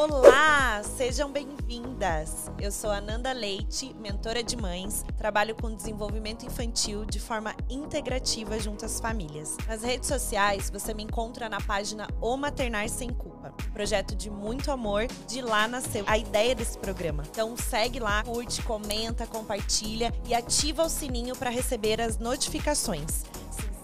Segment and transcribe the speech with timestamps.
[0.00, 2.48] Olá, sejam bem-vindas.
[2.60, 8.84] Eu sou Ananda Leite, mentora de mães, trabalho com desenvolvimento infantil de forma integrativa junto
[8.84, 9.56] às famílias.
[9.66, 14.70] Nas redes sociais, você me encontra na página O Maternar Sem Culpa, projeto de muito
[14.70, 17.24] amor, de lá nasceu a ideia desse programa.
[17.28, 23.24] Então segue lá, curte, comenta, compartilha e ativa o sininho para receber as notificações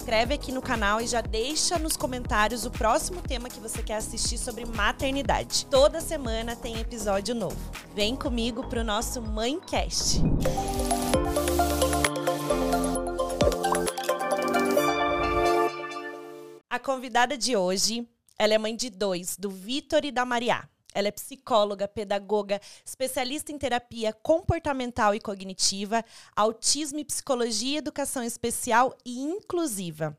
[0.05, 3.97] inscreve aqui no canal e já deixa nos comentários o próximo tema que você quer
[3.97, 5.65] assistir sobre maternidade.
[5.65, 7.57] Toda semana tem episódio novo.
[7.95, 10.21] Vem comigo para o nosso Mãecast.
[16.69, 18.07] A convidada de hoje,
[18.39, 20.69] ela é mãe de dois, do Vitor e da Mariá.
[20.95, 26.05] Ela é psicóloga, pedagoga, especialista em terapia comportamental e cognitiva,
[26.37, 30.17] autismo e psicologia, educação especial e inclusiva.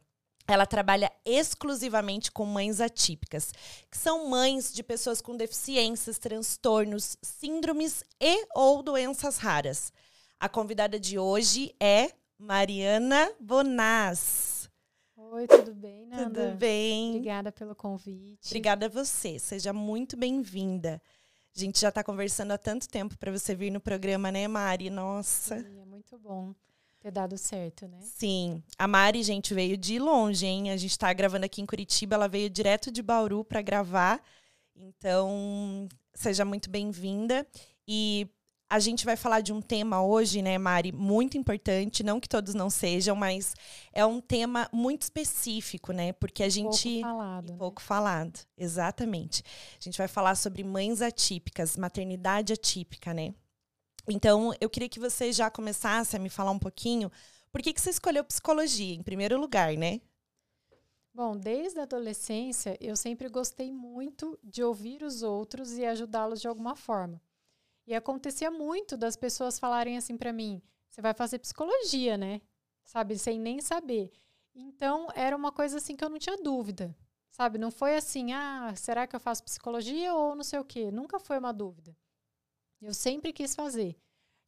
[0.48, 3.52] Ela trabalha exclusivamente com mães atípicas,
[3.90, 9.92] que são mães de pessoas com deficiências, transtornos, síndromes e ou doenças raras.
[10.40, 14.55] A convidada de hoje é Mariana Bonaz.
[15.32, 16.46] Oi, tudo bem, Nanda?
[16.46, 17.10] Tudo bem.
[17.10, 18.48] Obrigada pelo convite.
[18.48, 19.40] Obrigada a você.
[19.40, 21.02] Seja muito bem-vinda.
[21.56, 24.90] A gente já está conversando há tanto tempo para você vir no programa, né, Mari?
[24.90, 25.60] Nossa.
[25.60, 26.54] Sim, é muito bom
[27.00, 27.98] ter dado certo, né?
[28.02, 28.64] Sim.
[28.78, 30.72] A Mari, gente, veio de longe, hein?
[30.72, 34.22] A gente está gravando aqui em Curitiba, ela veio direto de Bauru para gravar.
[34.76, 37.48] Então, seja muito bem-vinda.
[37.88, 38.28] E
[38.70, 42.54] a gente vai falar de um tema hoje, né, Mari, muito importante, não que todos
[42.54, 43.54] não sejam, mas
[43.94, 46.14] é um tema muito específico, né?
[46.14, 47.58] Porque a gente pouco falado, né?
[47.58, 49.44] pouco falado, exatamente.
[49.80, 53.36] A gente vai falar sobre mães atípicas, maternidade atípica, né?
[54.08, 57.12] Então, eu queria que você já começasse a me falar um pouquinho,
[57.52, 60.02] por que que você escolheu psicologia em primeiro lugar, né?
[61.14, 66.48] Bom, desde a adolescência, eu sempre gostei muito de ouvir os outros e ajudá-los de
[66.48, 67.22] alguma forma.
[67.88, 72.42] E acontecia muito das pessoas falarem assim para mim: você vai fazer psicologia, né?
[72.84, 74.12] Sabe, sem nem saber.
[74.54, 76.96] Então, era uma coisa assim que eu não tinha dúvida.
[77.30, 80.90] Sabe, não foi assim: ah, será que eu faço psicologia ou não sei o quê?
[80.92, 81.96] Nunca foi uma dúvida.
[82.82, 83.96] Eu sempre quis fazer.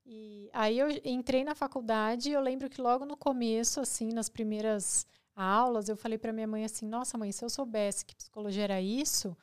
[0.06, 5.06] E aí eu entrei na faculdade eu lembro que logo no começo, assim, nas primeiras
[5.36, 8.82] aulas, eu falei para minha mãe assim: "Nossa, mãe, se eu soubesse que psicologia era
[8.82, 9.36] isso,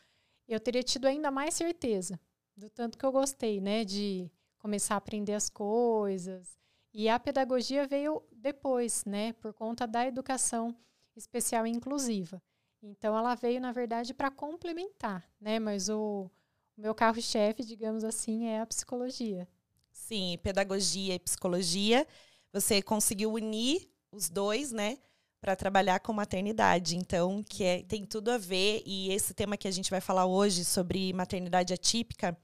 [0.49, 2.19] eu teria tido ainda mais certeza,
[2.57, 6.59] do tanto que eu gostei, né, de começar a aprender as coisas.
[6.93, 10.75] E a pedagogia veio depois, né, por conta da educação
[11.17, 12.43] especial e inclusiva.
[12.83, 16.31] Então ela veio, na verdade, para complementar, né, mas o,
[16.77, 19.49] o meu carro-chefe, digamos assim, é a psicologia.
[19.93, 22.07] Sim, pedagogia e psicologia.
[22.53, 24.99] Você conseguiu unir os dois, né?
[25.45, 26.97] Para trabalhar com maternidade.
[26.97, 28.83] Então, que é, tem tudo a ver.
[28.87, 32.35] E esse tema que a gente vai falar hoje sobre maternidade atípica,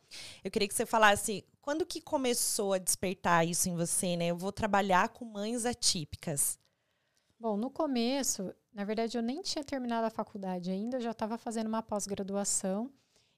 [0.45, 4.27] eu queria que você falasse quando que começou a despertar isso em você, né?
[4.27, 6.59] Eu vou trabalhar com mães atípicas.
[7.39, 11.39] Bom, no começo, na verdade, eu nem tinha terminado a faculdade ainda, eu já estava
[11.39, 12.93] fazendo uma pós-graduação.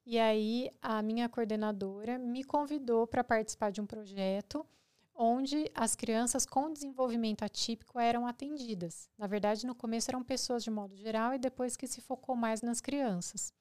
[0.05, 4.67] E aí, a minha coordenadora me convidou para participar de um projeto
[5.15, 9.09] onde as crianças com desenvolvimento atípico eram atendidas.
[9.19, 12.63] Na verdade, no começo eram pessoas de modo geral e depois que se focou mais
[12.63, 13.53] nas crianças.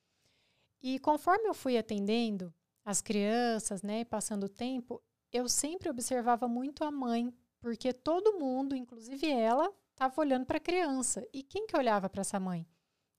[0.81, 2.53] E conforme eu fui atendendo
[2.83, 5.01] as crianças, né, passando o tempo,
[5.31, 10.61] eu sempre observava muito a mãe, porque todo mundo, inclusive ela, estava olhando para a
[10.61, 11.25] criança.
[11.31, 12.65] E quem que olhava para essa mãe?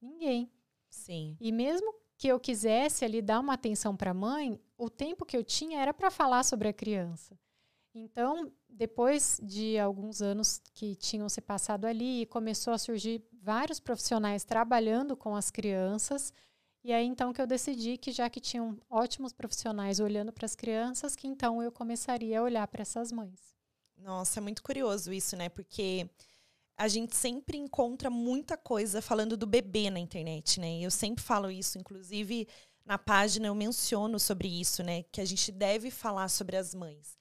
[0.01, 0.51] Ninguém.
[0.91, 1.37] Sim.
[1.41, 5.37] E mesmo que eu quisesse ali dar uma atenção para a mãe, o tempo que
[5.37, 7.39] eu tinha era para falar sobre a criança.
[7.95, 14.45] Então, depois de alguns anos que tinham se passado ali, começou a surgir vários profissionais
[14.45, 16.33] trabalhando com as crianças.
[16.85, 20.57] E aí então que eu decidi que já que tinham ótimos profissionais olhando para as
[20.57, 23.55] crianças, que então eu começaria a olhar para essas mães.
[23.97, 25.49] Nossa, é muito curioso isso, né?
[25.49, 26.11] Porque
[26.77, 30.81] a gente sempre encontra muita coisa falando do bebê na internet, né?
[30.81, 32.49] Eu sempre falo isso, inclusive
[32.85, 35.05] na página eu menciono sobre isso, né?
[35.05, 37.17] Que a gente deve falar sobre as mães.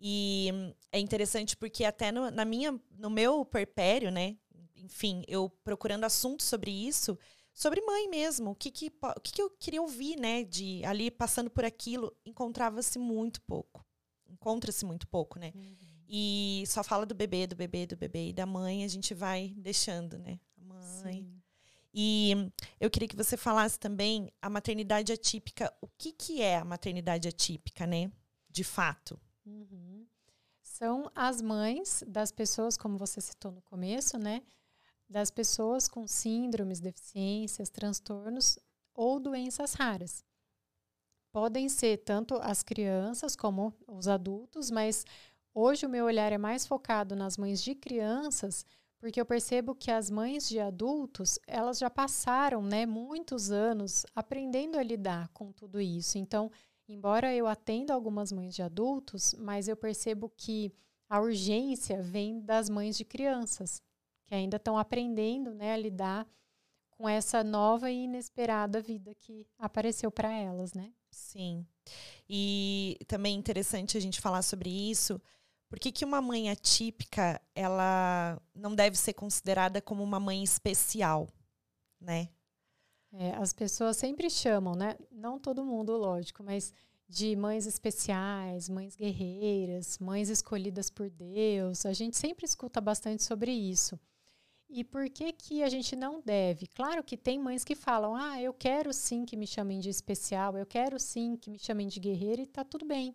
[0.00, 0.50] E
[0.92, 4.36] é interessante porque até no, na minha, no meu perpério, né?
[4.76, 7.18] Enfim, eu procurando assuntos sobre isso,
[7.52, 10.44] sobre mãe mesmo, o que, que, o que, que eu queria ouvir, né?
[10.44, 13.84] De ali passando por aquilo, encontrava-se muito pouco.
[14.28, 15.52] Encontra-se muito pouco, né?
[15.54, 15.76] Uhum.
[16.08, 18.28] E só fala do bebê, do bebê, do bebê.
[18.28, 20.38] E da mãe a gente vai deixando, né?
[20.58, 21.12] A mãe.
[21.12, 21.42] Sim.
[21.94, 25.72] E eu queria que você falasse também a maternidade atípica.
[25.80, 28.10] O que, que é a maternidade atípica, né?
[28.50, 29.18] De fato.
[29.46, 30.06] Uhum.
[30.62, 34.42] São as mães das pessoas, como você citou no começo, né?
[35.08, 38.58] Das pessoas com síndromes, deficiências, transtornos
[38.94, 40.24] ou doenças raras.
[41.32, 45.04] podem ser tanto as crianças como os adultos, mas
[45.52, 48.64] hoje o meu olhar é mais focado nas mães de crianças,
[48.98, 54.78] porque eu percebo que as mães de adultos, elas já passaram, né, muitos anos aprendendo
[54.78, 56.16] a lidar com tudo isso.
[56.18, 56.50] Então,
[56.88, 60.72] embora eu atenda algumas mães de adultos, mas eu percebo que
[61.08, 63.82] a urgência vem das mães de crianças,
[64.26, 66.26] que ainda estão aprendendo, né, a lidar
[66.90, 70.92] com essa nova e inesperada vida que apareceu para elas, né?
[71.10, 71.66] Sim.
[72.28, 75.20] E também é interessante a gente falar sobre isso.
[75.68, 81.28] Por que, que uma mãe atípica, ela não deve ser considerada como uma mãe especial,
[82.00, 82.28] né?
[83.16, 84.96] É, as pessoas sempre chamam, né?
[85.10, 86.72] Não todo mundo, lógico, mas
[87.08, 91.86] de mães especiais, mães guerreiras, mães escolhidas por Deus.
[91.86, 93.98] A gente sempre escuta bastante sobre isso.
[94.68, 96.66] E por que que a gente não deve?
[96.66, 100.58] Claro que tem mães que falam: "Ah, eu quero sim que me chamem de especial,
[100.58, 103.14] eu quero sim que me chamem de guerreira" e tá tudo bem.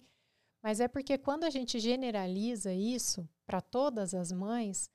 [0.63, 4.90] Mas é porque quando a gente generaliza isso para todas as mães,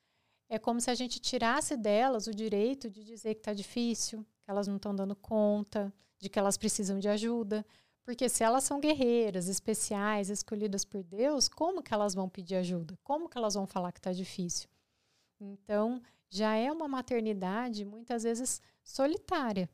[0.49, 4.51] é como se a gente tirasse delas o direito de dizer que está difícil, que
[4.51, 7.65] elas não estão dando conta, de que elas precisam de ajuda.
[8.05, 12.99] Porque se elas são guerreiras, especiais, escolhidas por Deus, como que elas vão pedir ajuda?
[13.03, 14.69] Como que elas vão falar que está difícil?
[15.41, 19.69] Então, já é uma maternidade muitas vezes solitária.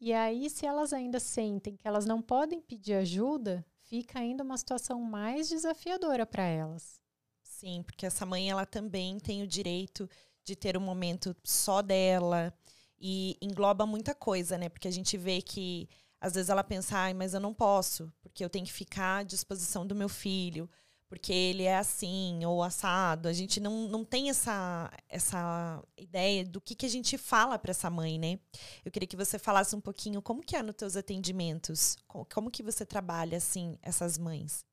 [0.00, 4.56] E aí, se elas ainda sentem que elas não podem pedir ajuda, fica ainda uma
[4.56, 7.02] situação mais desafiadora para elas.
[7.42, 10.08] Sim, porque essa mãe ela também tem o direito
[10.44, 12.52] de ter um momento só dela
[12.98, 14.68] e engloba muita coisa, né?
[14.68, 15.88] Porque a gente vê que
[16.20, 19.22] às vezes ela pensa, ai, mas eu não posso, porque eu tenho que ficar à
[19.22, 20.68] disposição do meu filho
[21.14, 23.28] porque ele é assim ou assado.
[23.28, 27.70] A gente não, não tem essa, essa ideia do que, que a gente fala para
[27.70, 28.38] essa mãe, né?
[28.84, 32.50] Eu queria que você falasse um pouquinho como que é nos teus atendimentos, como, como
[32.50, 34.64] que você trabalha assim essas mães.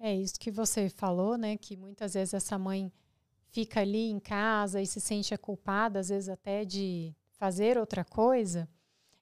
[0.00, 1.58] É isso que você falou, né?
[1.58, 2.90] Que muitas vezes essa mãe
[3.50, 8.68] fica ali em casa e se sente culpada, às vezes até de fazer outra coisa,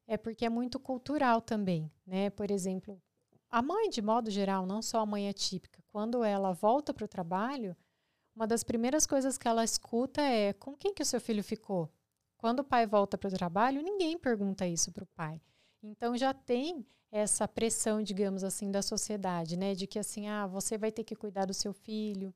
[0.07, 2.31] é porque é muito cultural também, né?
[2.31, 3.01] Por exemplo,
[3.51, 7.09] a mãe, de modo geral, não só a mãe atípica, quando ela volta para o
[7.09, 7.77] trabalho,
[8.35, 11.91] uma das primeiras coisas que ela escuta é com quem que o seu filho ficou?
[12.37, 15.41] Quando o pai volta para o trabalho, ninguém pergunta isso para o pai.
[15.83, 20.77] Então já tem essa pressão, digamos assim, da sociedade, né, de que assim, ah, você
[20.77, 22.35] vai ter que cuidar do seu filho.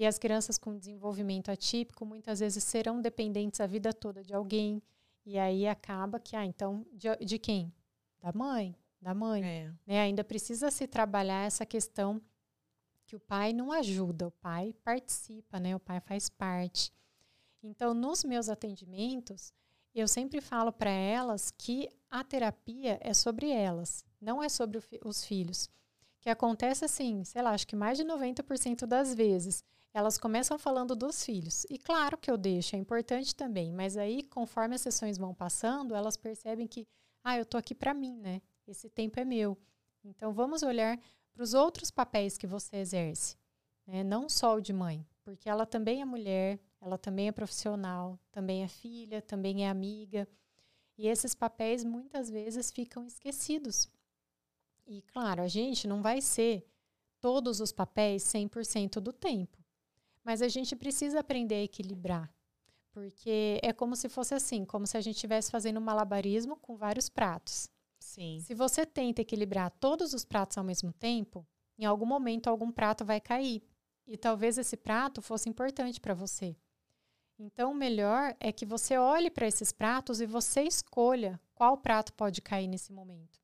[0.00, 4.82] E as crianças com desenvolvimento atípico muitas vezes serão dependentes a vida toda de alguém.
[5.24, 7.72] E aí acaba que, ah, então, de, de quem?
[8.20, 9.42] Da mãe da mãe.
[9.44, 9.72] É.
[9.86, 10.00] Né?
[10.00, 12.20] Ainda precisa se trabalhar essa questão
[13.06, 15.74] que o pai não ajuda, o pai participa, né?
[15.74, 16.92] O pai faz parte.
[17.62, 19.52] Então, nos meus atendimentos,
[19.94, 25.24] eu sempre falo para elas que a terapia é sobre elas, não é sobre os
[25.24, 25.68] filhos.
[26.20, 30.94] Que acontece assim, sei lá, acho que mais de 90% das vezes elas começam falando
[30.94, 31.66] dos filhos.
[31.68, 35.94] E claro que eu deixo, é importante também, mas aí, conforme as sessões vão passando,
[35.94, 36.86] elas percebem que,
[37.24, 38.40] ah, eu tô aqui para mim, né?
[38.66, 39.58] Esse tempo é meu.
[40.04, 40.98] Então vamos olhar
[41.32, 43.36] para os outros papéis que você exerce,
[43.86, 44.02] né?
[44.04, 48.62] não só o de mãe, porque ela também é mulher, ela também é profissional, também
[48.62, 50.26] é filha, também é amiga.
[50.96, 53.88] E esses papéis muitas vezes ficam esquecidos.
[54.86, 56.66] E claro, a gente não vai ser
[57.20, 59.59] todos os papéis 100% do tempo.
[60.24, 62.32] Mas a gente precisa aprender a equilibrar.
[62.92, 66.76] Porque é como se fosse assim, como se a gente estivesse fazendo um malabarismo com
[66.76, 67.68] vários pratos.
[67.98, 68.40] Sim.
[68.40, 71.46] Se você tenta equilibrar todos os pratos ao mesmo tempo,
[71.78, 73.62] em algum momento algum prato vai cair.
[74.06, 76.56] E talvez esse prato fosse importante para você.
[77.38, 82.12] Então, o melhor é que você olhe para esses pratos e você escolha qual prato
[82.12, 83.40] pode cair nesse momento.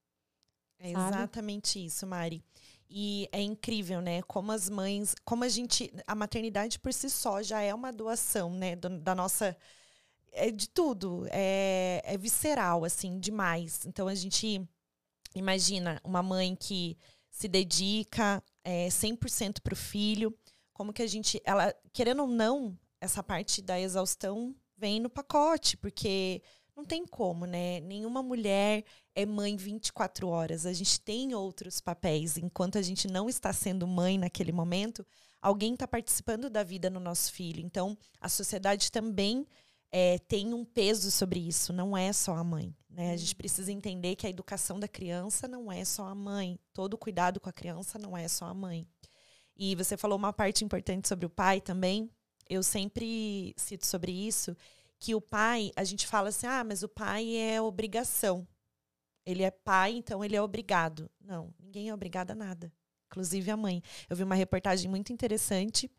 [0.79, 2.45] É exatamente isso, Mari.
[2.89, 4.23] E é incrível, né?
[4.23, 8.51] Como as mães, como a gente, a maternidade por si só já é uma doação,
[8.51, 9.57] né, da nossa
[10.37, 11.27] é de tudo.
[11.31, 13.85] É, é visceral, assim, demais.
[13.87, 14.61] Então a gente
[15.35, 16.97] imagina uma mãe que
[17.31, 20.37] se dedica é, 100% para o filho.
[20.73, 21.41] Como que a gente.
[21.45, 26.43] ela Querendo ou não, essa parte da exaustão vem no pacote, porque
[26.77, 27.81] não tem como, né?
[27.81, 28.85] Nenhuma mulher
[29.17, 30.67] é mãe 24 horas.
[30.67, 32.37] A gente tem outros papéis.
[32.37, 35.05] Enquanto a gente não está sendo mãe naquele momento,
[35.41, 37.61] alguém está participando da vida no nosso filho.
[37.65, 39.47] Então, a sociedade também
[39.91, 42.77] é, tem um peso sobre isso, não é só a mãe.
[42.91, 43.13] Né?
[43.13, 43.39] A gente uhum.
[43.39, 47.41] precisa entender que a educação da criança não é só a mãe, todo o cuidado
[47.41, 48.87] com a criança não é só a mãe.
[49.57, 52.11] E você falou uma parte importante sobre o pai também.
[52.51, 54.55] Eu sempre cito sobre isso,
[54.99, 58.47] que o pai, a gente fala assim, ah, mas o pai é obrigação.
[59.27, 61.11] Ele é pai, então ele é obrigado.
[61.21, 62.73] Não, ninguém é obrigado a nada.
[63.09, 63.83] Inclusive a mãe.
[64.09, 65.91] Eu vi uma reportagem muito interessante,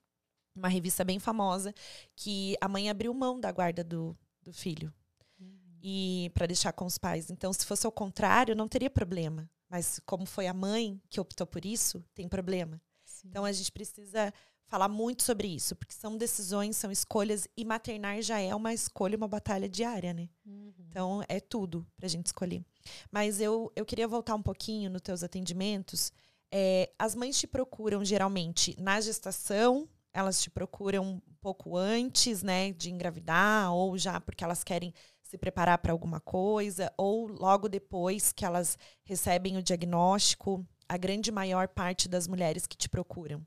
[0.56, 1.74] uma revista bem famosa,
[2.16, 4.94] que a mãe abriu mão da guarda do, do filho.
[5.40, 5.78] Uhum.
[5.82, 7.30] E para deixar com os pais.
[7.30, 9.50] Então, se fosse ao contrário, não teria problema.
[9.70, 12.82] Mas como foi a mãe que optou por isso, tem problema.
[13.04, 13.28] Sim.
[13.30, 14.34] Então a gente precisa
[14.68, 19.18] falar muito sobre isso, porque são decisões, são escolhas, e maternar já é uma escolha,
[19.18, 20.30] uma batalha diária, né?
[20.46, 20.74] Uhum.
[20.90, 22.66] Então é tudo pra gente escolher.
[23.12, 26.12] Mas eu, eu queria voltar um pouquinho nos teus atendimentos.
[26.52, 32.72] É, as mães te procuram geralmente na gestação, elas te procuram um pouco antes, né,
[32.72, 38.32] de engravidar, ou já porque elas querem se preparar para alguma coisa, ou logo depois
[38.32, 43.46] que elas recebem o diagnóstico, a grande maior parte das mulheres que te procuram?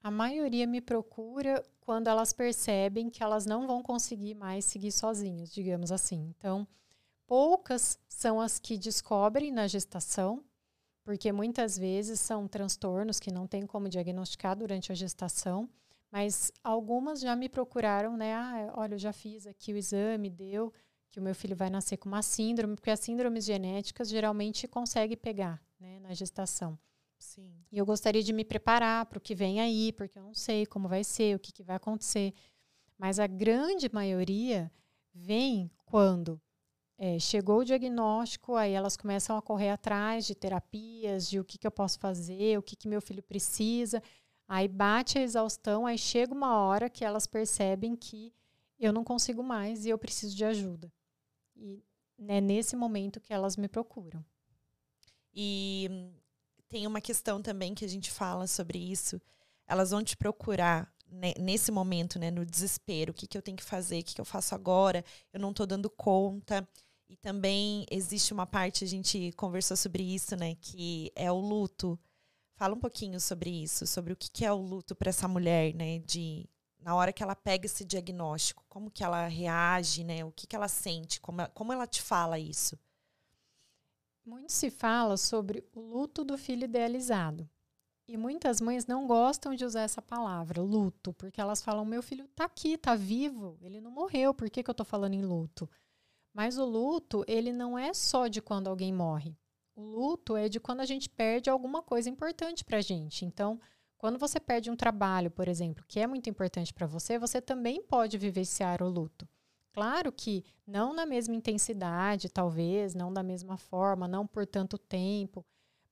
[0.00, 5.52] A maioria me procura quando elas percebem que elas não vão conseguir mais seguir sozinhas,
[5.52, 6.32] digamos assim.
[6.38, 6.66] Então,
[7.26, 10.44] poucas são as que descobrem na gestação,
[11.04, 15.68] porque muitas vezes são transtornos que não tem como diagnosticar durante a gestação.
[16.10, 18.34] Mas algumas já me procuraram, né?
[18.34, 20.72] Ah, olha, eu já fiz aqui o exame, deu
[21.10, 25.16] que o meu filho vai nascer com uma síndrome, porque as síndromes genéticas geralmente consegue
[25.16, 26.78] pegar, né, na gestação.
[27.18, 27.50] Sim.
[27.72, 30.66] E eu gostaria de me preparar para o que vem aí, porque eu não sei
[30.66, 32.34] como vai ser, o que, que vai acontecer.
[32.98, 34.70] Mas a grande maioria
[35.14, 36.40] vem quando
[36.98, 41.58] é, chegou o diagnóstico, aí elas começam a correr atrás de terapias, de o que,
[41.58, 44.02] que eu posso fazer, o que, que meu filho precisa.
[44.48, 48.32] Aí bate a exaustão, aí chega uma hora que elas percebem que
[48.78, 50.92] eu não consigo mais e eu preciso de ajuda.
[51.54, 51.82] E
[52.28, 54.24] é nesse momento que elas me procuram.
[55.34, 56.10] E
[56.68, 59.20] tem uma questão também que a gente fala sobre isso.
[59.66, 63.10] Elas vão te procurar né, nesse momento, né, no desespero.
[63.10, 64.00] O que, que eu tenho que fazer?
[64.00, 65.04] O que, que eu faço agora?
[65.32, 66.66] Eu não estou dando conta.
[67.08, 71.98] E também existe uma parte, a gente conversou sobre isso, né, que é o luto.
[72.56, 75.98] Fala um pouquinho sobre isso, sobre o que é o luto para essa mulher, né?
[76.00, 76.48] De
[76.80, 80.24] na hora que ela pega esse diagnóstico, como que ela reage, né?
[80.24, 82.78] O que, que ela sente, como, como ela te fala isso?
[84.24, 87.48] Muito se fala sobre o luto do filho idealizado.
[88.08, 92.24] E muitas mães não gostam de usar essa palavra, luto, porque elas falam: meu filho
[92.24, 95.68] está aqui, está vivo, ele não morreu, por que, que eu estou falando em luto?
[96.36, 99.34] Mas o luto, ele não é só de quando alguém morre.
[99.74, 103.24] O luto é de quando a gente perde alguma coisa importante para a gente.
[103.24, 103.58] Então,
[103.96, 107.82] quando você perde um trabalho, por exemplo, que é muito importante para você, você também
[107.82, 109.26] pode vivenciar o luto.
[109.72, 115.42] Claro que não na mesma intensidade, talvez, não da mesma forma, não por tanto tempo,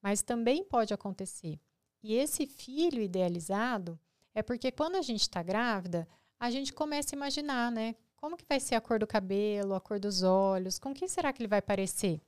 [0.03, 1.59] mas também pode acontecer.
[2.03, 3.99] E esse filho idealizado
[4.35, 6.07] é porque quando a gente está grávida,
[6.39, 7.95] a gente começa a imaginar, né?
[8.25, 11.31] Como que vai ser a cor do cabelo, a cor dos olhos, com quem será
[11.31, 12.23] que ele vai parecer?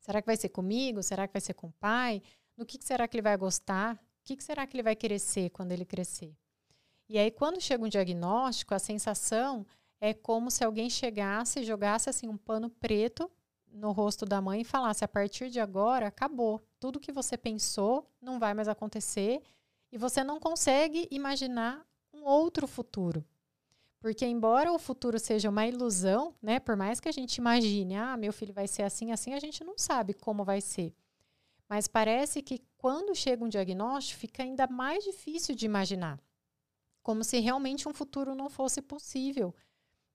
[0.00, 1.00] Será que vai ser comigo?
[1.00, 2.20] Será que vai ser com o pai?
[2.56, 3.94] No que, que será que ele vai gostar?
[3.94, 6.36] O que, que será que ele vai querer ser quando ele crescer?
[7.08, 9.64] E aí, quando chega um diagnóstico, a sensação
[10.00, 13.30] é como se alguém chegasse e jogasse assim um pano preto
[13.68, 16.60] no rosto da mãe e falasse: a partir de agora, acabou.
[16.80, 19.40] Tudo que você pensou não vai mais acontecer
[19.92, 23.24] e você não consegue imaginar um outro futuro.
[24.02, 28.16] Porque embora o futuro seja uma ilusão, né, por mais que a gente imagine, ah,
[28.16, 30.92] meu filho vai ser assim, assim, a gente não sabe como vai ser.
[31.68, 36.20] Mas parece que quando chega um diagnóstico, fica ainda mais difícil de imaginar.
[37.00, 39.54] Como se realmente um futuro não fosse possível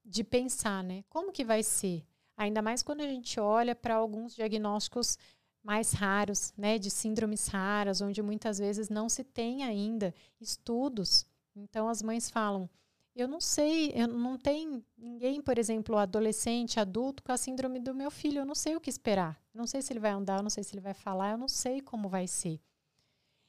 [0.04, 1.06] de pensar, né?
[1.08, 2.06] Como que vai ser?
[2.36, 5.18] Ainda mais quando a gente olha para alguns diagnósticos
[5.64, 11.26] mais raros, né, de síndromes raras, onde muitas vezes não se tem ainda estudos.
[11.56, 12.70] Então as mães falam:
[13.18, 17.94] eu não sei, eu não tem ninguém, por exemplo, adolescente, adulto com a síndrome do
[17.94, 19.42] meu filho, eu não sei o que esperar.
[19.54, 21.38] Eu não sei se ele vai andar, eu não sei se ele vai falar, eu
[21.38, 22.62] não sei como vai ser.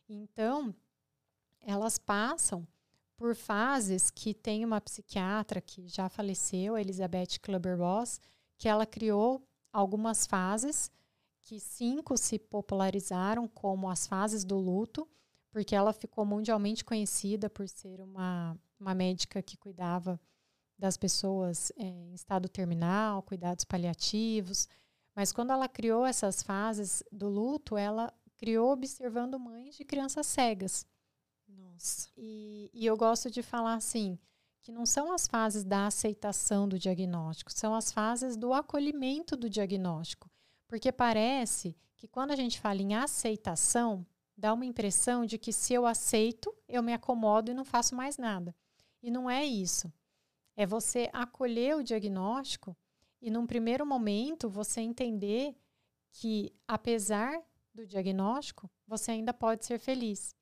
[0.08, 0.74] Então,
[1.60, 2.66] elas passam
[3.14, 8.20] por fases que tem uma psiquiatra que já faleceu, a Elizabeth Kluber-Ross,
[8.56, 10.90] que ela criou algumas fases
[11.42, 15.06] que cinco se popularizaram como as fases do luto,
[15.50, 20.20] porque ela ficou mundialmente conhecida por ser uma uma médica que cuidava
[20.78, 24.68] das pessoas é, em estado terminal, cuidados paliativos.
[25.14, 30.86] Mas quando ela criou essas fases do luto, ela criou observando mães de crianças cegas.
[31.48, 32.08] Nossa.
[32.16, 34.18] E, e eu gosto de falar assim,
[34.60, 39.50] que não são as fases da aceitação do diagnóstico, são as fases do acolhimento do
[39.50, 40.30] diagnóstico.
[40.68, 44.06] Porque parece que quando a gente fala em aceitação,
[44.36, 48.16] dá uma impressão de que se eu aceito, eu me acomodo e não faço mais
[48.16, 48.54] nada.
[49.02, 49.92] E não é isso.
[50.56, 52.76] É você acolher o diagnóstico
[53.20, 55.56] e, num primeiro momento, você entender
[56.10, 57.40] que, apesar
[57.72, 60.34] do diagnóstico, você ainda pode ser feliz.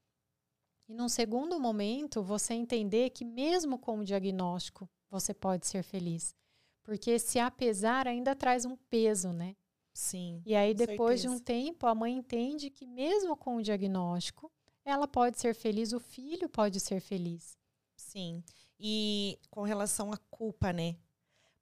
[0.88, 6.34] E num segundo momento, você entender que mesmo com o diagnóstico, você pode ser feliz.
[6.82, 9.56] Porque esse apesar ainda traz um peso, né?
[9.92, 10.42] Sim.
[10.46, 11.34] E aí, depois certeza.
[11.34, 14.52] de um tempo, a mãe entende que mesmo com o diagnóstico,
[14.84, 17.58] ela pode ser feliz, o filho pode ser feliz.
[18.06, 18.42] Sim.
[18.78, 20.96] E com relação à culpa, né?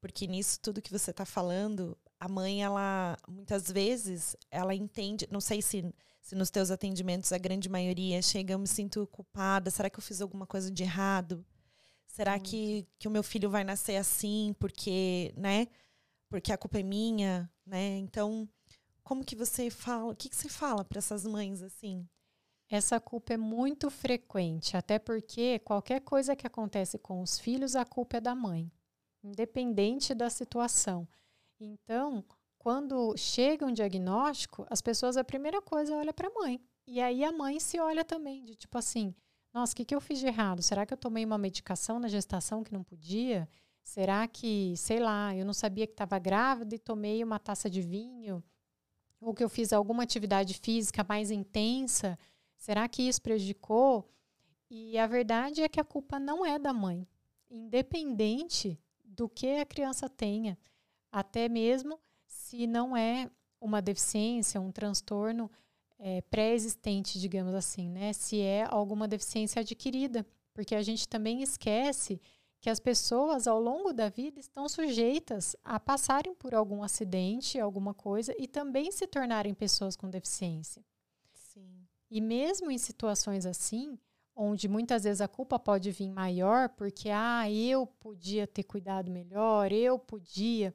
[0.00, 5.40] Porque nisso tudo que você está falando, a mãe, ela muitas vezes, ela entende, não
[5.40, 9.88] sei se, se nos teus atendimentos a grande maioria chega, eu me sinto culpada, será
[9.88, 11.44] que eu fiz alguma coisa de errado?
[12.06, 15.66] Será que, que o meu filho vai nascer assim porque, né?
[16.28, 17.98] Porque a culpa é minha, né?
[17.98, 18.48] Então,
[19.02, 20.12] como que você fala?
[20.12, 22.06] O que, que você fala para essas mães assim?
[22.74, 27.84] Essa culpa é muito frequente, até porque qualquer coisa que acontece com os filhos, a
[27.84, 28.68] culpa é da mãe,
[29.22, 31.06] independente da situação.
[31.60, 32.24] Então,
[32.58, 36.60] quando chega um diagnóstico, as pessoas, a primeira coisa, olha para a mãe.
[36.84, 39.14] E aí a mãe se olha também, de tipo assim:
[39.52, 40.60] nossa, o que, que eu fiz de errado?
[40.60, 43.48] Será que eu tomei uma medicação na gestação que não podia?
[43.84, 47.80] Será que, sei lá, eu não sabia que estava grávida e tomei uma taça de
[47.80, 48.42] vinho?
[49.20, 52.18] Ou que eu fiz alguma atividade física mais intensa?
[52.64, 54.10] Será que isso prejudicou?
[54.70, 57.06] E a verdade é que a culpa não é da mãe,
[57.50, 60.56] independente do que a criança tenha,
[61.12, 63.30] até mesmo se não é
[63.60, 65.50] uma deficiência, um transtorno
[65.98, 68.14] é, pré-existente, digamos assim, né?
[68.14, 72.18] Se é alguma deficiência adquirida, porque a gente também esquece
[72.62, 77.92] que as pessoas ao longo da vida estão sujeitas a passarem por algum acidente, alguma
[77.92, 80.82] coisa e também se tornarem pessoas com deficiência.
[81.34, 81.83] Sim.
[82.10, 83.98] E mesmo em situações assim,
[84.36, 89.72] onde muitas vezes a culpa pode vir maior, porque ah, eu podia ter cuidado melhor,
[89.72, 90.74] eu podia.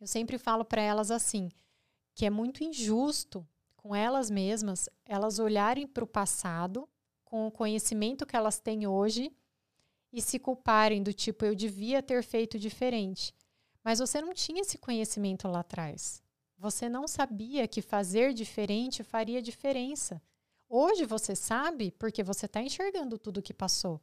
[0.00, 1.50] Eu sempre falo para elas assim,
[2.14, 6.88] que é muito injusto com elas mesmas, elas olharem para o passado
[7.24, 9.32] com o conhecimento que elas têm hoje
[10.12, 13.34] e se culparem do tipo eu devia ter feito diferente.
[13.84, 16.22] Mas você não tinha esse conhecimento lá atrás.
[16.58, 20.20] Você não sabia que fazer diferente faria diferença.
[20.68, 24.00] Hoje você sabe porque você está enxergando tudo o que passou.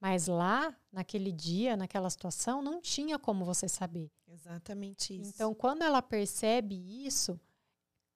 [0.00, 4.12] Mas lá, naquele dia, naquela situação, não tinha como você saber.
[4.28, 5.32] Exatamente isso.
[5.34, 7.40] Então, quando ela percebe isso,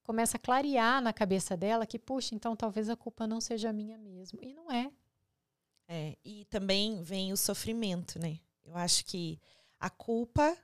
[0.05, 3.99] começa a clarear na cabeça dela que, puxa, então talvez a culpa não seja minha
[3.99, 4.39] mesmo.
[4.43, 4.93] E não é.
[5.89, 8.39] É, e também vem o sofrimento, né?
[8.65, 9.41] Eu acho que
[9.81, 10.57] a culpa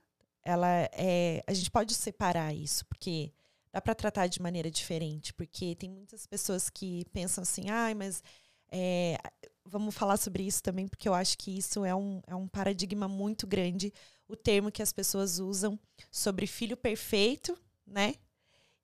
[0.43, 1.43] ela é.
[1.47, 3.31] A gente pode separar isso, porque
[3.71, 7.95] dá para tratar de maneira diferente, porque tem muitas pessoas que pensam assim, ai, ah,
[7.95, 8.23] mas
[8.71, 9.17] é,
[9.65, 13.07] vamos falar sobre isso também, porque eu acho que isso é um, é um paradigma
[13.07, 13.93] muito grande,
[14.27, 15.79] o termo que as pessoas usam
[16.11, 18.15] sobre filho perfeito, né?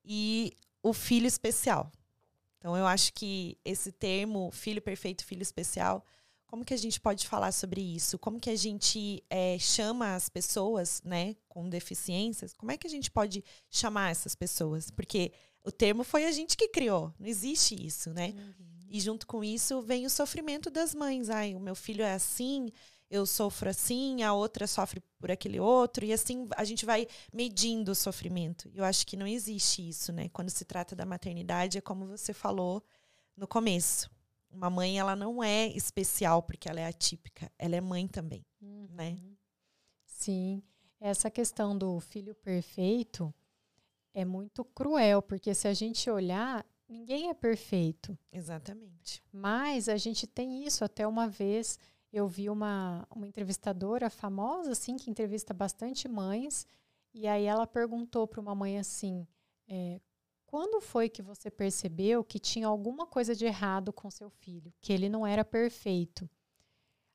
[0.04, 1.90] E o filho especial.
[2.58, 6.04] Então, eu acho que esse termo, filho perfeito, filho especial,
[6.46, 8.18] como que a gente pode falar sobre isso?
[8.18, 12.54] Como que a gente é, chama as pessoas, né, com deficiências?
[12.54, 14.90] Como é que a gente pode chamar essas pessoas?
[14.90, 15.32] Porque
[15.64, 18.32] o termo foi a gente que criou, não existe isso, né?
[18.36, 18.66] Uhum.
[18.88, 21.28] E junto com isso vem o sofrimento das mães.
[21.28, 22.70] Ai, o meu filho é assim,
[23.10, 27.90] eu sofro assim, a outra sofre por aquele outro, e assim a gente vai medindo
[27.90, 28.70] o sofrimento.
[28.72, 30.28] Eu acho que não existe isso, né?
[30.28, 32.80] Quando se trata da maternidade, é como você falou
[33.36, 34.08] no começo
[34.50, 38.88] uma mãe ela não é especial porque ela é atípica, ela é mãe também, uhum.
[38.90, 39.18] né?
[40.04, 40.62] Sim,
[41.00, 43.34] essa questão do filho perfeito
[44.14, 48.18] é muito cruel, porque se a gente olhar, ninguém é perfeito.
[48.32, 49.22] Exatamente.
[49.30, 51.78] Mas a gente tem isso até uma vez
[52.12, 56.66] eu vi uma, uma entrevistadora famosa assim que entrevista bastante mães
[57.12, 59.26] e aí ela perguntou para uma mãe assim
[59.68, 60.00] é,
[60.56, 64.90] quando foi que você percebeu que tinha alguma coisa de errado com seu filho, que
[64.90, 66.26] ele não era perfeito?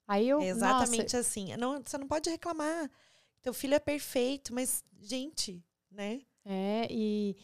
[0.08, 1.56] Aí eu, é exatamente nossa, assim.
[1.58, 2.88] Não, você não pode reclamar.
[3.42, 6.22] Teu filho é perfeito, mas gente, né?
[6.46, 7.36] É, e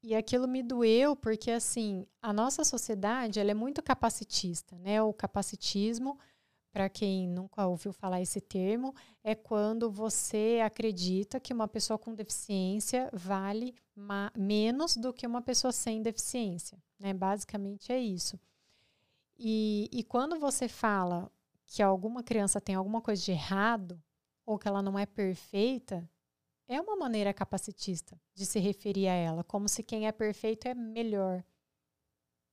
[0.00, 5.02] e aquilo me doeu porque assim, a nossa sociedade, ela é muito capacitista, né?
[5.02, 6.20] O capacitismo
[6.72, 12.14] para quem nunca ouviu falar esse termo, é quando você acredita que uma pessoa com
[12.14, 13.74] deficiência vale
[14.36, 16.82] menos do que uma pessoa sem deficiência.
[16.98, 17.12] Né?
[17.12, 18.40] Basicamente é isso.
[19.38, 21.30] E, e quando você fala
[21.66, 24.02] que alguma criança tem alguma coisa de errado,
[24.46, 26.08] ou que ela não é perfeita,
[26.66, 30.74] é uma maneira capacitista de se referir a ela, como se quem é perfeito é
[30.74, 31.44] melhor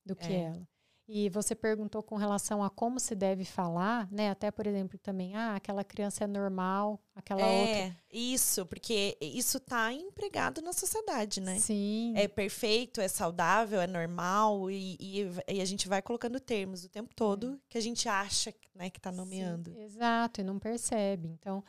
[0.06, 0.42] do que é.
[0.42, 0.68] ela.
[1.12, 4.30] E você perguntou com relação a como se deve falar, né?
[4.30, 7.76] Até, por exemplo, também, ah, aquela criança é normal, aquela é, outra.
[7.78, 11.58] É, isso, porque isso está empregado na sociedade, né?
[11.58, 12.14] Sim.
[12.16, 16.90] É perfeito, é saudável, é normal, e, e, e a gente vai colocando termos o
[16.90, 17.58] tempo todo é.
[17.68, 19.72] que a gente acha né, que está nomeando.
[19.72, 21.28] Sim, exato, e não percebe.
[21.28, 21.64] Então,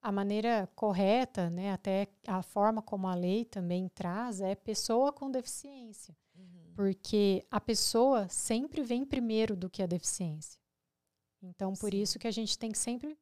[0.00, 5.30] a maneira correta, né, até a forma como a lei também traz, é pessoa com
[5.30, 6.16] deficiência
[6.78, 10.60] porque a pessoa sempre vem primeiro do que a deficiência.
[11.42, 12.00] Então, por Sim.
[12.00, 13.18] isso que a gente tem que sempre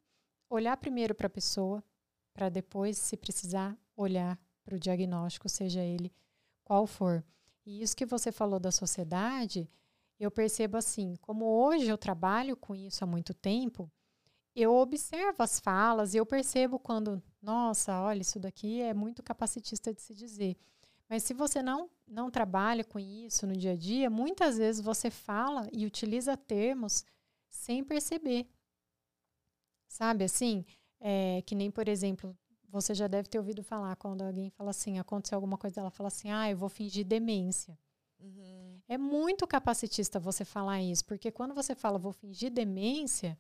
[0.51, 1.83] olhar primeiro para a pessoa,
[2.35, 6.12] para depois, se precisar, olhar para o diagnóstico, seja ele
[6.64, 7.25] qual for.
[7.64, 9.71] E isso que você falou da sociedade,
[10.21, 13.90] eu percebo assim, como hoje eu trabalho com isso há muito tempo,
[14.55, 19.95] eu observo as falas e eu percebo quando, nossa, olha, isso daqui é muito capacitista
[19.95, 20.59] de se dizer.
[21.09, 25.11] Mas se você não, não trabalha com isso no dia a dia, muitas vezes você
[25.11, 27.05] fala e utiliza termos
[27.49, 28.49] sem perceber.
[29.88, 30.64] Sabe assim?
[31.01, 32.37] É, que nem, por exemplo,
[32.69, 36.09] você já deve ter ouvido falar quando alguém fala assim, aconteceu alguma coisa, ela fala
[36.09, 37.79] assim, ah, eu vou fingir demência.
[38.19, 38.81] Uhum.
[38.88, 43.38] É muito capacitista você falar isso, porque quando você fala vou fingir demência,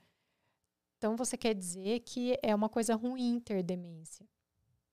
[0.96, 4.26] então você quer dizer que é uma coisa ruim ter demência.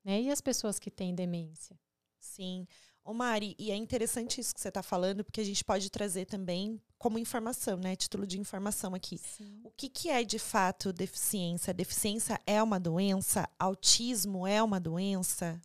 [0.03, 0.21] Né?
[0.21, 1.79] E as pessoas que têm demência?
[2.23, 2.65] Sim.
[3.03, 6.25] Ô Mari, e é interessante isso que você está falando, porque a gente pode trazer
[6.25, 7.97] também como informação, né?
[7.97, 9.17] Título de informação aqui.
[9.17, 9.59] Sim.
[9.61, 11.73] O que, que é de fato deficiência?
[11.73, 13.47] Deficiência é uma doença?
[13.59, 15.61] Autismo é uma doença?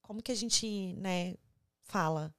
[0.00, 1.36] Como que a gente, né,
[1.82, 2.34] fala?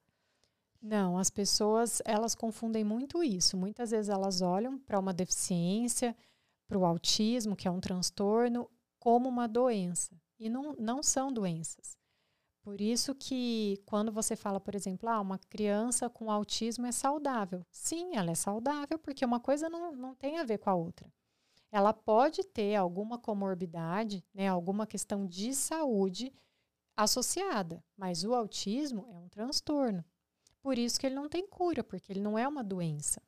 [0.81, 3.55] Não, as pessoas, elas confundem muito isso.
[3.55, 6.17] Muitas vezes elas olham para uma deficiência,
[6.67, 8.67] para o autismo, que é um transtorno,
[8.99, 10.19] como uma doença.
[10.39, 11.95] E não, não são doenças.
[12.63, 17.65] Por isso que quando você fala, por exemplo, ah, uma criança com autismo é saudável.
[17.69, 21.11] Sim, ela é saudável porque uma coisa não, não tem a ver com a outra.
[21.69, 26.31] Ela pode ter alguma comorbidade, né, alguma questão de saúde
[26.95, 30.05] associada, mas o autismo é um transtorno.
[30.61, 33.21] Por isso que ele não tem cura, porque ele não é uma doença.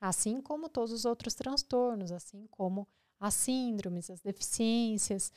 [0.00, 2.88] Assim como todos os outros transtornos, assim como
[3.20, 5.30] as síndromes, as deficiências.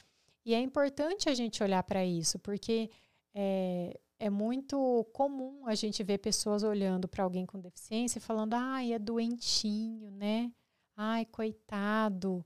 [0.46, 2.90] E é importante a gente olhar para isso, porque
[3.36, 8.54] é, é muito comum a gente ver pessoas olhando para alguém com deficiência e falando,
[8.54, 10.54] ai, é doentinho, né?
[10.96, 12.46] Ai, coitado.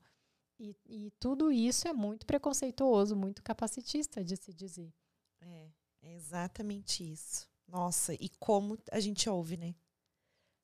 [0.60, 4.92] E, e, tudo isso é muito preconceituoso, muito capacitista de se dizer.
[5.40, 5.70] É,
[6.02, 7.48] é exatamente isso.
[7.68, 9.76] Nossa, e como a gente ouve, né?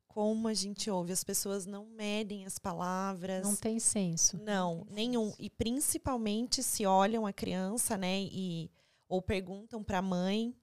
[0.08, 1.14] Como a gente ouve.
[1.14, 3.44] As pessoas não medem as palavras.
[3.44, 4.38] Não tem senso.
[4.38, 5.26] Não, não nenhum.
[5.28, 5.42] Senso.
[5.42, 8.22] E principalmente se olham a criança, né?
[8.24, 8.72] E
[9.08, 10.56] ou perguntam para a mãe,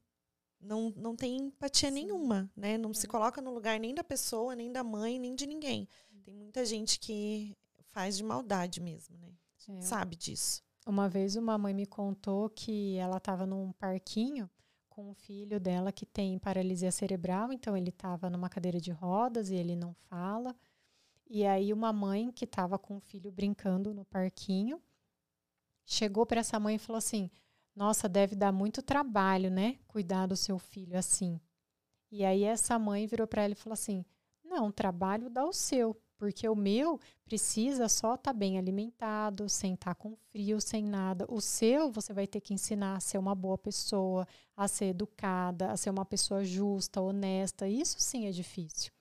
[0.60, 1.94] não, não tem empatia Sim.
[1.94, 2.78] nenhuma, né?
[2.78, 2.94] Não é.
[2.94, 5.88] se coloca no lugar nem da pessoa, nem da mãe, nem de ninguém.
[6.22, 7.56] Tem muita gente que
[7.90, 9.32] faz de maldade mesmo, né?
[9.68, 9.80] É.
[9.80, 10.62] Sabe disso.
[10.86, 14.50] Uma vez uma mãe me contou que ela estava num parquinho
[14.88, 19.50] com o filho dela que tem paralisia cerebral, então ele estava numa cadeira de rodas
[19.50, 20.54] e ele não fala.
[21.28, 24.82] E aí uma mãe que estava com o filho brincando no parquinho
[25.86, 27.30] chegou para essa mãe e falou assim:
[27.74, 29.78] nossa, deve dar muito trabalho, né?
[29.88, 31.40] Cuidar do seu filho assim.
[32.10, 34.04] E aí essa mãe virou para ela e falou assim:
[34.44, 39.74] Não, trabalho dá o seu, porque o meu precisa só estar tá bem alimentado, sem
[39.74, 41.26] estar tá com frio, sem nada.
[41.28, 45.72] O seu você vai ter que ensinar a ser uma boa pessoa, a ser educada,
[45.72, 47.66] a ser uma pessoa justa, honesta.
[47.66, 48.92] Isso sim é difícil.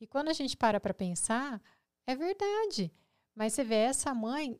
[0.00, 1.60] E quando a gente para para pensar,
[2.06, 2.92] é verdade.
[3.34, 4.58] Mas você vê essa mãe,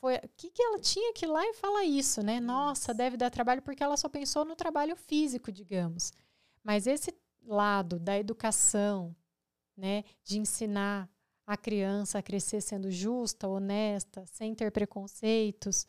[0.00, 2.40] foi o que, que ela tinha que ir lá e falar isso, né?
[2.40, 6.12] Nossa, deve dar trabalho porque ela só pensou no trabalho físico, digamos.
[6.64, 9.14] Mas esse lado da educação,
[9.76, 11.08] né, de ensinar
[11.46, 15.86] a criança a crescer sendo justa, honesta, sem ter preconceitos,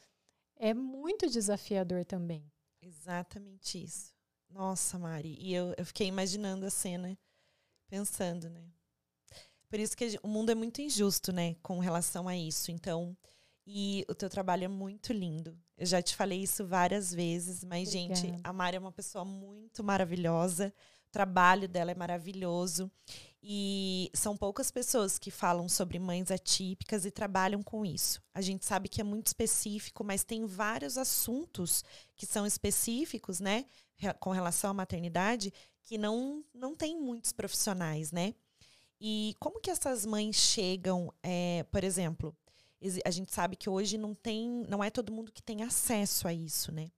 [0.56, 2.52] é muito desafiador também.
[2.82, 4.14] Exatamente isso.
[4.50, 7.18] Nossa, Mari, e eu, eu fiquei imaginando a cena,
[7.88, 8.66] pensando, né?
[9.70, 12.72] Por isso que o mundo é muito injusto, né, com relação a isso.
[12.72, 13.16] Então,
[13.66, 15.58] e o teu trabalho é muito lindo.
[15.78, 18.16] Eu já te falei isso várias vezes, mas, Obrigada.
[18.16, 20.74] gente, a Mari é uma pessoa muito maravilhosa.
[21.08, 22.90] O trabalho dela é maravilhoso.
[23.44, 28.22] E são poucas pessoas que falam sobre mães atípicas e trabalham com isso.
[28.34, 31.84] A gente sabe que é muito específico, mas tem vários assuntos
[32.16, 33.66] que são específicos, né,
[34.20, 35.52] com relação à maternidade,
[35.84, 38.36] que não, não tem muitos profissionais, né?
[39.00, 42.38] E como que essas mães chegam, é, por exemplo,
[43.06, 46.34] a gente sabe que hoje não tem, não é todo mundo que tem acesso a
[46.34, 46.92] isso, né?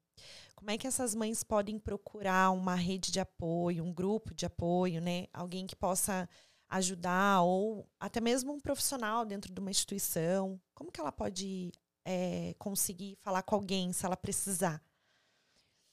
[0.56, 5.02] Como é que essas mães podem procurar uma rede de apoio, um grupo de apoio,
[5.02, 5.28] né?
[5.34, 6.30] Alguém que possa
[6.69, 10.60] ajudar ou até mesmo um profissional dentro de uma instituição?
[10.74, 11.72] Como que ela pode
[12.06, 14.82] é, conseguir falar com alguém se ela precisar?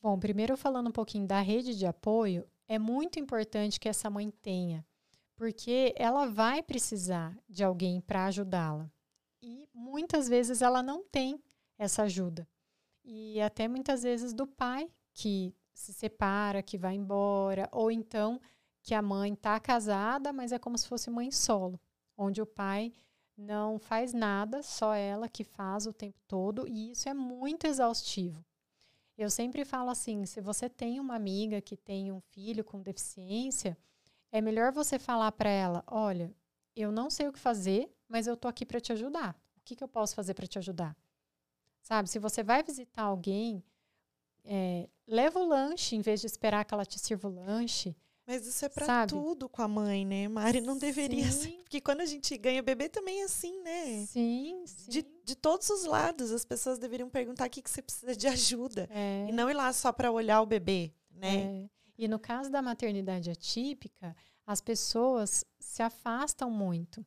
[0.00, 4.30] Bom, primeiro falando um pouquinho da rede de apoio, é muito importante que essa mãe
[4.30, 4.86] tenha,
[5.36, 8.90] porque ela vai precisar de alguém para ajudá-la.
[9.42, 11.42] E muitas vezes ela não tem
[11.78, 12.48] essa ajuda.
[13.04, 18.40] E até muitas vezes do pai que se separa, que vai embora, ou então
[18.82, 21.80] que a mãe está casada, mas é como se fosse mãe solo,
[22.16, 22.92] onde o pai
[23.36, 28.44] não faz nada, só ela que faz o tempo todo, e isso é muito exaustivo.
[29.16, 33.76] Eu sempre falo assim: se você tem uma amiga que tem um filho com deficiência,
[34.32, 36.34] é melhor você falar para ela: olha,
[36.76, 39.40] eu não sei o que fazer, mas eu tô aqui para te ajudar.
[39.56, 40.96] O que, que eu posso fazer para te ajudar?
[41.80, 43.64] Sabe, se você vai visitar alguém,
[44.44, 47.96] é, leva o lanche em vez de esperar que ela te sirva o lanche.
[48.26, 50.28] Mas isso é para tudo com a mãe, né?
[50.28, 51.50] Mari não deveria sim.
[51.50, 51.62] ser.
[51.62, 54.06] Porque quando a gente ganha bebê também é assim, né?
[54.06, 54.90] Sim, sim.
[54.90, 58.26] De, de todos os lados, as pessoas deveriam perguntar o que, que você precisa de
[58.28, 58.88] ajuda.
[58.90, 59.26] É.
[59.28, 61.64] E não ir lá só para olhar o bebê, né?
[61.64, 61.70] É.
[61.98, 67.04] E no caso da maternidade atípica, as pessoas se afastam muito.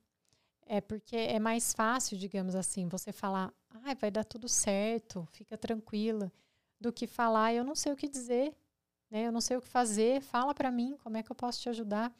[0.65, 5.57] É porque é mais fácil, digamos assim, você falar, ah, vai dar tudo certo, fica
[5.57, 6.31] tranquila,
[6.79, 8.55] do que falar, eu não sei o que dizer,
[9.09, 9.27] né?
[9.27, 11.69] Eu não sei o que fazer, fala para mim, como é que eu posso te
[11.69, 12.13] ajudar?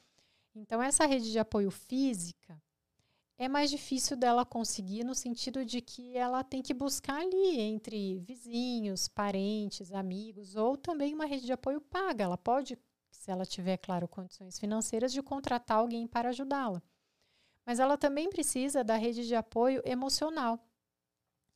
[0.56, 2.62] Então, essa rede de apoio física
[3.38, 8.20] é mais difícil dela conseguir no sentido de que ela tem que buscar ali entre
[8.20, 12.24] vizinhos, parentes, amigos, ou também uma rede de apoio paga.
[12.24, 12.78] Ela pode,
[13.12, 16.82] se ela tiver, claro, condições financeiras, de contratar alguém para ajudá-la.
[17.66, 20.60] Mas ela também precisa da rede de apoio emocional.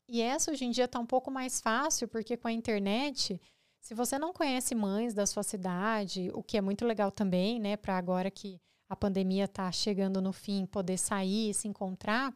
[0.08, 3.41] E essa hoje em dia está um pouco mais fácil, porque com a internet
[3.88, 7.78] se você não conhece mães da sua cidade, o que é muito legal também, né,
[7.78, 12.36] para agora que a pandemia está chegando no fim, poder sair e se encontrar,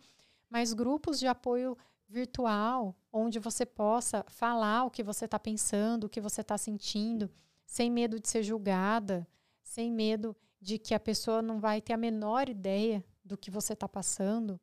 [0.50, 6.10] mas grupos de apoio virtual, onde você possa falar o que você está pensando, o
[6.10, 7.30] que você está sentindo,
[7.66, 9.28] sem medo de ser julgada,
[9.62, 13.74] sem medo de que a pessoa não vai ter a menor ideia do que você
[13.74, 14.60] está passando.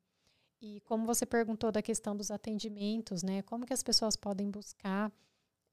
[0.60, 3.42] E como você perguntou da questão dos atendimentos, né?
[3.42, 5.10] Como que as pessoas podem buscar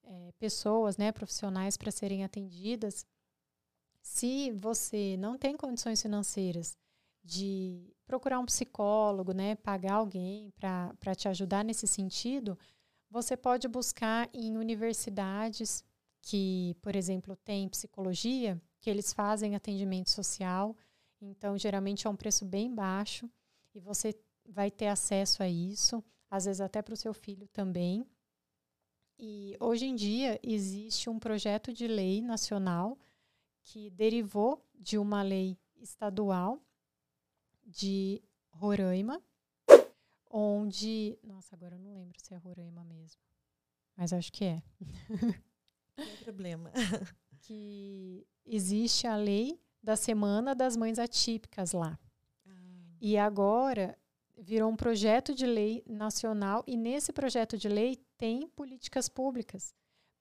[0.03, 3.05] é, pessoas, né, profissionais para serem atendidas,
[4.01, 6.77] se você não tem condições financeiras
[7.23, 12.57] de procurar um psicólogo, né, pagar alguém para te ajudar nesse sentido,
[13.09, 15.83] você pode buscar em universidades
[16.21, 20.75] que, por exemplo, tem psicologia, que eles fazem atendimento social,
[21.21, 23.29] então geralmente é um preço bem baixo
[23.73, 24.15] e você
[24.47, 28.05] vai ter acesso a isso, às vezes até para o seu filho também.
[29.17, 32.97] E hoje em dia existe um projeto de lei nacional
[33.63, 36.61] que derivou de uma lei estadual
[37.65, 39.21] de Roraima,
[40.29, 41.17] onde.
[41.23, 43.19] Nossa, agora eu não lembro se é Roraima mesmo.
[43.95, 44.63] Mas acho que é.
[45.97, 46.71] Não tem problema.
[47.39, 51.97] que existe a lei da Semana das Mães Atípicas lá.
[52.47, 52.51] Ah.
[52.99, 53.95] E agora
[54.35, 59.73] virou um projeto de lei nacional e nesse projeto de lei tem políticas públicas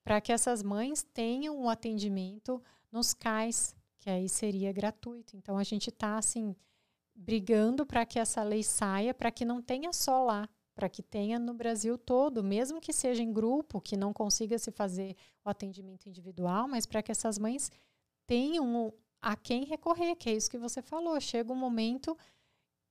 [0.05, 5.35] para que essas mães tenham um atendimento nos CAIS, que aí seria gratuito.
[5.35, 6.55] Então a gente está assim
[7.14, 11.38] brigando para que essa lei saia, para que não tenha só lá, para que tenha
[11.38, 16.07] no Brasil todo, mesmo que seja em grupo, que não consiga se fazer o atendimento
[16.07, 17.70] individual, mas para que essas mães
[18.27, 18.92] tenham
[19.24, 21.18] a quem recorrer, que é isso que você falou.
[21.18, 22.16] Chega um momento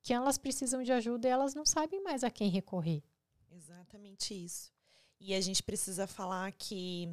[0.01, 3.03] que elas precisam de ajuda e elas não sabem mais a quem recorrer.
[3.51, 4.73] Exatamente isso.
[5.19, 7.07] E a gente precisa falar que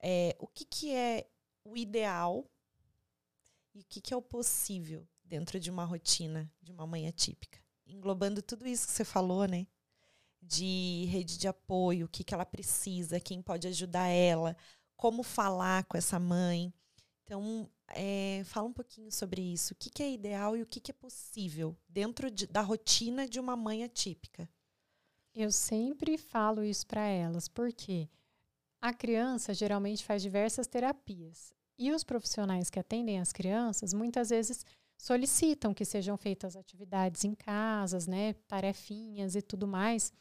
[0.00, 1.26] é, o que, que é
[1.64, 2.44] o ideal
[3.74, 7.58] e o que, que é o possível dentro de uma rotina de uma mãe atípica.
[7.86, 9.66] Englobando tudo isso que você falou, né?
[10.42, 14.54] De rede de apoio, o que, que ela precisa, quem pode ajudar ela,
[14.94, 16.72] como falar com essa mãe.
[17.24, 19.72] Então, é, fala um pouquinho sobre isso.
[19.72, 23.28] O que, que é ideal e o que, que é possível dentro de, da rotina
[23.28, 24.48] de uma mãe atípica?
[25.34, 28.08] Eu sempre falo isso para elas, porque
[28.80, 31.54] a criança geralmente faz diversas terapias.
[31.78, 34.64] E os profissionais que atendem as crianças muitas vezes
[34.98, 40.12] solicitam que sejam feitas atividades em casas, né, tarefinhas e tudo mais.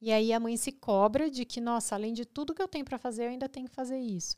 [0.00, 2.84] E aí a mãe se cobra de que, nossa, além de tudo que eu tenho
[2.84, 4.34] para fazer, eu ainda tenho que fazer isso.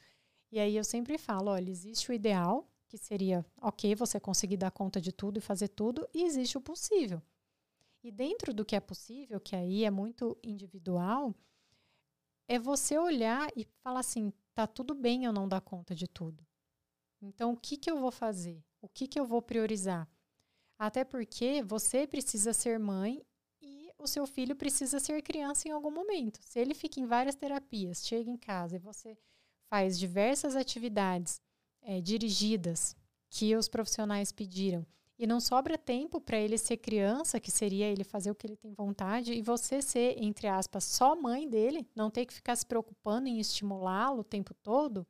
[0.52, 4.70] E aí eu sempre falo, olha, existe o ideal, que seria, ok, você conseguir dar
[4.70, 7.22] conta de tudo e fazer tudo, e existe o possível.
[8.04, 11.34] E dentro do que é possível, que aí é muito individual,
[12.46, 16.46] é você olhar e falar assim, tá tudo bem eu não dar conta de tudo.
[17.22, 18.62] Então, o que, que eu vou fazer?
[18.82, 20.06] O que, que eu vou priorizar?
[20.78, 23.24] Até porque você precisa ser mãe
[23.62, 26.40] e o seu filho precisa ser criança em algum momento.
[26.42, 29.16] Se ele fica em várias terapias, chega em casa e você
[29.72, 31.40] faz diversas atividades
[31.80, 32.94] é, dirigidas
[33.30, 34.86] que os profissionais pediram
[35.18, 38.56] e não sobra tempo para ele ser criança, que seria ele fazer o que ele
[38.56, 42.66] tem vontade, e você ser, entre aspas, só mãe dele, não ter que ficar se
[42.66, 45.06] preocupando em estimulá-lo o tempo todo,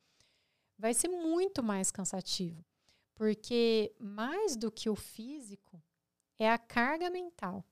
[0.78, 2.64] vai ser muito mais cansativo.
[3.16, 5.82] Porque mais do que o físico,
[6.38, 7.64] é a carga mental.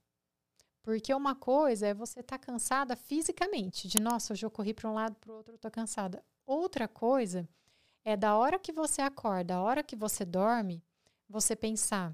[0.83, 4.91] Porque uma coisa é você estar tá cansada fisicamente, de nossa, hoje eu corri para
[4.91, 6.25] um lado, para o outro, eu estou cansada.
[6.53, 7.49] Outra coisa
[8.05, 10.83] é da hora que você acorda, a hora que você dorme,
[11.29, 12.13] você pensar: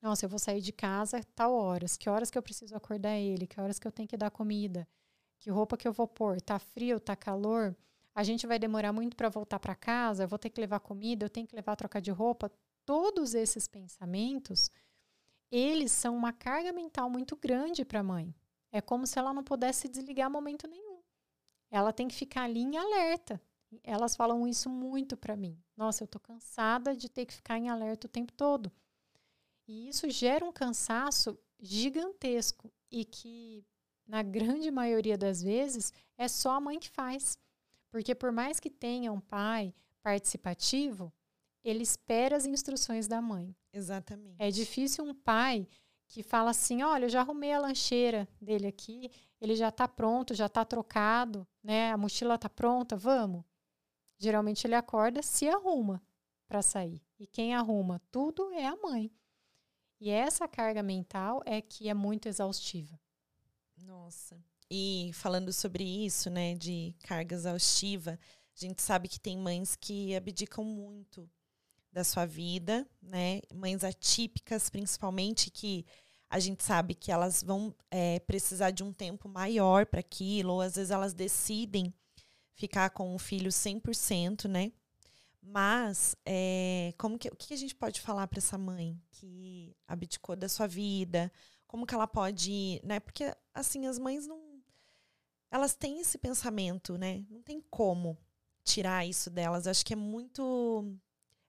[0.00, 3.48] nossa, eu vou sair de casa tal horas, que horas que eu preciso acordar ele,
[3.48, 4.86] que horas que eu tenho que dar comida,
[5.40, 7.76] que roupa que eu vou pôr, tá frio, tá calor,
[8.14, 11.26] a gente vai demorar muito para voltar para casa, eu vou ter que levar comida,
[11.26, 12.52] eu tenho que levar trocar de roupa.
[12.86, 14.70] Todos esses pensamentos,
[15.50, 18.32] eles são uma carga mental muito grande para a mãe.
[18.70, 21.02] É como se ela não pudesse desligar momento nenhum.
[21.72, 23.42] Ela tem que ficar ali em alerta.
[23.82, 25.58] Elas falam isso muito para mim.
[25.76, 28.72] Nossa, eu tô cansada de ter que ficar em alerta o tempo todo.
[29.66, 33.66] E isso gera um cansaço gigantesco e que,
[34.06, 37.38] na grande maioria das vezes, é só a mãe que faz.
[37.90, 41.12] Porque, por mais que tenha um pai participativo,
[41.62, 43.54] ele espera as instruções da mãe.
[43.72, 44.36] Exatamente.
[44.38, 45.68] É difícil um pai
[46.06, 50.34] que fala assim: olha, eu já arrumei a lancheira dele aqui, ele já está pronto,
[50.34, 51.92] já está trocado, né?
[51.92, 53.44] A mochila está pronta, vamos.
[54.18, 56.02] Geralmente ele acorda, se arruma
[56.46, 57.02] para sair.
[57.18, 59.10] E quem arruma tudo é a mãe.
[60.00, 62.98] E essa carga mental é que é muito exaustiva.
[63.76, 64.36] Nossa.
[64.70, 68.18] E falando sobre isso, né, de carga exaustiva,
[68.56, 71.28] a gente sabe que tem mães que abdicam muito
[71.92, 73.40] da sua vida, né?
[73.54, 75.86] Mães atípicas, principalmente, que
[76.28, 80.60] a gente sabe que elas vão é, precisar de um tempo maior para aquilo, ou
[80.60, 81.94] às vezes elas decidem
[82.58, 84.72] ficar com o filho 100%, né?
[85.40, 90.34] Mas, é, como que, o que a gente pode falar para essa mãe que abdicou
[90.34, 91.32] da sua vida?
[91.66, 92.98] Como que ela pode, né?
[93.00, 94.60] Porque, assim, as mães não...
[95.50, 97.24] Elas têm esse pensamento, né?
[97.30, 98.18] Não tem como
[98.64, 99.64] tirar isso delas.
[99.64, 100.92] Eu acho que é muito...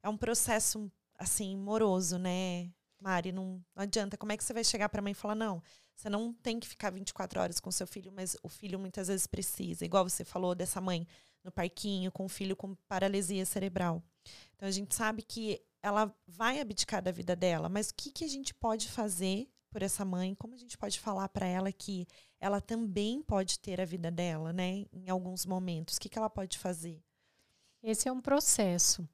[0.01, 2.71] É um processo, assim, moroso, né?
[3.01, 4.15] Mari, não, não adianta.
[4.15, 5.61] Como é que você vai chegar para a mãe e falar, não,
[5.99, 9.27] você não tem que ficar 24 horas com seu filho, mas o filho muitas vezes
[9.27, 9.83] precisa.
[9.83, 11.05] Igual você falou dessa mãe
[11.43, 14.01] no parquinho com um filho com paralisia cerebral.
[14.55, 18.23] Então a gente sabe que ela vai abdicar da vida dela, mas o que, que
[18.23, 20.33] a gente pode fazer por essa mãe?
[20.35, 22.07] Como a gente pode falar para ela que
[22.39, 24.85] ela também pode ter a vida dela, né?
[24.93, 27.03] Em alguns momentos, o que, que ela pode fazer?
[27.83, 29.05] Esse é um processo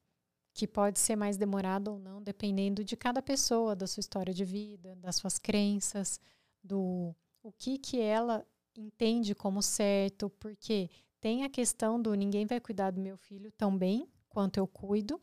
[0.54, 4.44] que pode ser mais demorado ou não, dependendo de cada pessoa, da sua história de
[4.44, 6.20] vida, das suas crenças,
[6.66, 12.60] do o que que ela entende como certo, porque tem a questão do ninguém vai
[12.60, 15.20] cuidar do meu filho tão bem quanto eu cuido,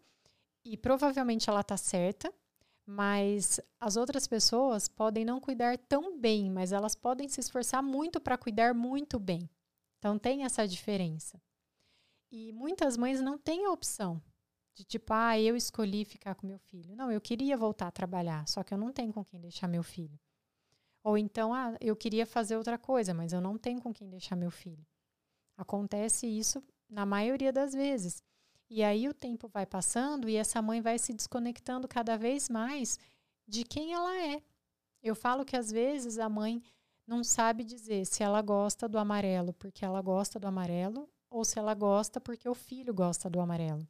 [0.66, 2.34] e provavelmente ela está certa,
[2.86, 8.20] mas as outras pessoas podem não cuidar tão bem, mas elas podem se esforçar muito
[8.20, 9.50] para cuidar muito bem.
[10.00, 11.42] Então tem essa diferença.
[12.32, 14.22] E muitas mães não têm a opção
[14.76, 16.96] de tipo, ah, eu escolhi ficar com meu filho.
[16.96, 19.84] Não, eu queria voltar a trabalhar, só que eu não tenho com quem deixar meu
[19.84, 20.20] filho.
[21.04, 24.36] Ou então, ah, eu queria fazer outra coisa, mas eu não tenho com quem deixar
[24.36, 24.86] meu filho.
[25.58, 28.24] Acontece isso na maioria das vezes.
[28.70, 32.98] E aí o tempo vai passando e essa mãe vai se desconectando cada vez mais
[33.48, 34.42] de quem ela é.
[35.02, 36.64] Eu falo que às vezes a mãe
[37.06, 41.60] não sabe dizer se ela gosta do amarelo porque ela gosta do amarelo ou se
[41.60, 43.86] ela gosta porque o filho gosta do amarelo.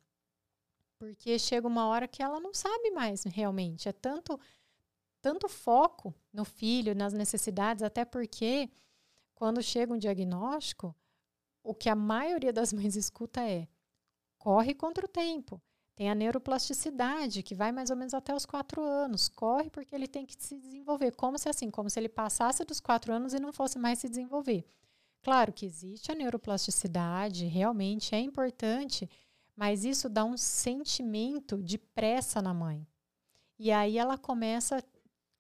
[0.97, 3.88] Porque chega uma hora que ela não sabe mais realmente.
[3.88, 4.39] É tanto
[5.23, 8.69] tanto foco no filho, nas necessidades, até porque
[9.33, 10.93] quando chega um diagnóstico,
[11.63, 13.69] o que a maioria das mães escuta é:
[14.38, 15.62] corre contra o tempo.
[15.95, 19.29] Tem a neuroplasticidade, que vai mais ou menos até os quatro anos.
[19.29, 21.12] Corre porque ele tem que se desenvolver.
[21.12, 24.09] Como se assim, como se ele passasse dos quatro anos e não fosse mais se
[24.09, 24.65] desenvolver.
[25.21, 29.09] Claro que existe a neuroplasticidade, realmente é importante,
[29.55, 32.86] mas isso dá um sentimento de pressa na mãe.
[33.57, 34.84] E aí ela começa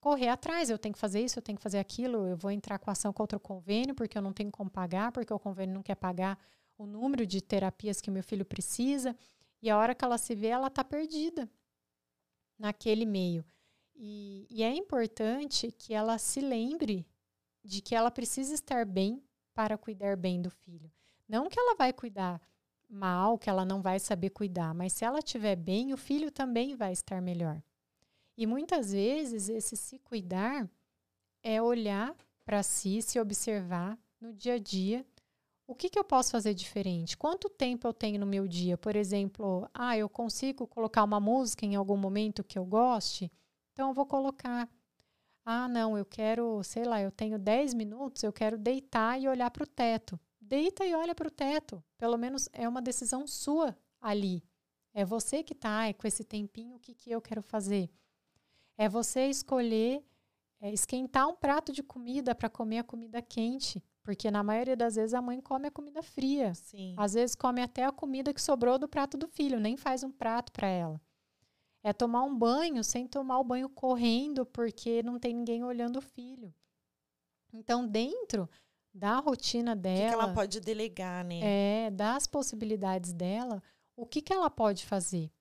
[0.03, 0.69] correr atrás.
[0.69, 3.13] Eu tenho que fazer isso, eu tenho que fazer aquilo, eu vou entrar com ação
[3.13, 6.37] contra o convênio, porque eu não tenho como pagar, porque o convênio não quer pagar
[6.77, 9.15] o número de terapias que meu filho precisa.
[9.61, 11.49] E a hora que ela se vê, ela está perdida
[12.59, 13.45] naquele meio.
[13.95, 17.07] E, e é importante que ela se lembre
[17.63, 19.23] de que ela precisa estar bem
[19.53, 20.91] para cuidar bem do filho.
[21.29, 22.41] Não que ela vai cuidar
[22.89, 26.75] mal, que ela não vai saber cuidar, mas se ela estiver bem, o filho também
[26.75, 27.63] vai estar melhor.
[28.37, 30.69] E muitas vezes esse se cuidar
[31.43, 35.05] é olhar para si, se observar no dia a dia.
[35.67, 37.17] O que, que eu posso fazer diferente?
[37.17, 38.77] Quanto tempo eu tenho no meu dia?
[38.77, 43.31] Por exemplo, ah, eu consigo colocar uma música em algum momento que eu goste?
[43.71, 44.69] Então eu vou colocar.
[45.45, 49.51] Ah, não, eu quero, sei lá, eu tenho 10 minutos, eu quero deitar e olhar
[49.51, 50.19] para o teto.
[50.39, 51.83] Deita e olha para o teto.
[51.97, 54.43] Pelo menos é uma decisão sua ali.
[54.93, 57.89] É você que está com esse tempinho, o que, que eu quero fazer?
[58.83, 60.03] É você escolher
[60.59, 63.81] é, esquentar um prato de comida para comer a comida quente.
[64.03, 66.53] Porque na maioria das vezes a mãe come a comida fria.
[66.53, 66.93] Sim.
[66.97, 70.11] Às vezes come até a comida que sobrou do prato do filho, nem faz um
[70.11, 71.01] prato para ela.
[71.81, 76.01] É tomar um banho sem tomar o banho correndo, porque não tem ninguém olhando o
[76.01, 76.53] filho.
[77.53, 78.49] Então, dentro
[78.93, 79.97] da rotina dela.
[79.97, 81.39] O que, que ela pode delegar, né?
[81.41, 83.63] É, das possibilidades dela,
[83.95, 85.31] o que, que ela pode fazer?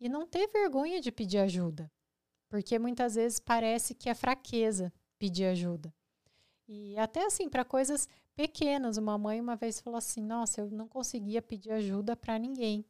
[0.00, 1.90] E não ter vergonha de pedir ajuda.
[2.48, 5.92] Porque muitas vezes parece que é fraqueza pedir ajuda.
[6.68, 8.96] E até assim, para coisas pequenas.
[8.96, 12.84] Uma mãe uma vez falou assim: Nossa, eu não conseguia pedir ajuda para ninguém.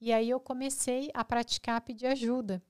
[0.00, 2.62] E aí eu comecei a praticar pedir ajuda.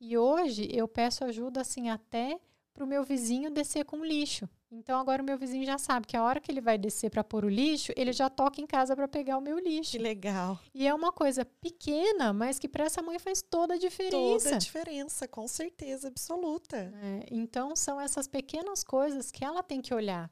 [0.00, 2.40] E hoje eu peço ajuda assim até
[2.72, 4.48] para o meu vizinho descer com lixo.
[4.70, 7.24] Então agora o meu vizinho já sabe que a hora que ele vai descer para
[7.24, 9.92] pôr o lixo, ele já toca em casa para pegar o meu lixo.
[9.92, 10.60] Que legal.
[10.74, 14.44] E é uma coisa pequena, mas que para essa mãe faz toda a diferença.
[14.44, 16.76] Toda a diferença, com certeza absoluta.
[16.76, 20.30] É, então são essas pequenas coisas que ela tem que olhar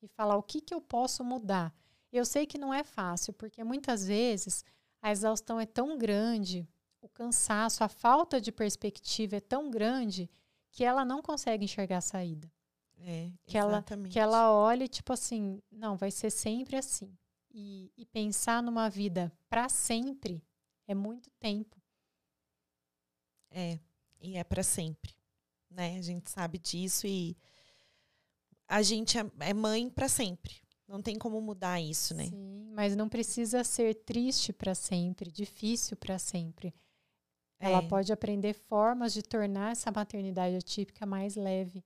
[0.00, 1.74] e falar o que, que eu posso mudar.
[2.12, 4.64] Eu sei que não é fácil, porque muitas vezes
[5.00, 6.68] a exaustão é tão grande,
[7.00, 10.30] o cansaço, a falta de perspectiva é tão grande
[10.70, 12.50] que ela não consegue enxergar a saída.
[13.04, 17.12] É, que ela que ela olhe tipo assim, não, vai ser sempre assim.
[17.50, 20.42] E, e pensar numa vida para sempre
[20.86, 21.76] é muito tempo.
[23.50, 23.78] É,
[24.20, 25.14] e é para sempre,
[25.70, 25.98] né?
[25.98, 27.36] A gente sabe disso e
[28.66, 30.62] a gente é, é mãe para sempre.
[30.88, 32.26] Não tem como mudar isso, né?
[32.26, 36.74] Sim, mas não precisa ser triste para sempre, difícil para sempre.
[37.58, 37.88] Ela é.
[37.88, 41.84] pode aprender formas de tornar essa maternidade atípica mais leve.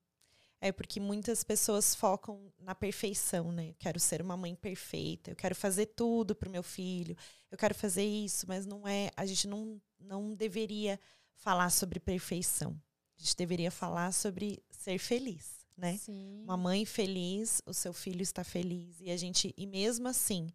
[0.60, 3.70] É porque muitas pessoas focam na perfeição, né?
[3.70, 7.16] Eu quero ser uma mãe perfeita, eu quero fazer tudo para o meu filho,
[7.50, 9.10] eu quero fazer isso, mas não é.
[9.16, 10.98] A gente não, não deveria
[11.34, 12.80] falar sobre perfeição.
[13.18, 15.96] A gente deveria falar sobre ser feliz né?
[15.98, 16.42] Sim.
[16.42, 19.00] Uma mãe feliz, o seu filho está feliz.
[19.00, 20.48] E a gente, e mesmo assim,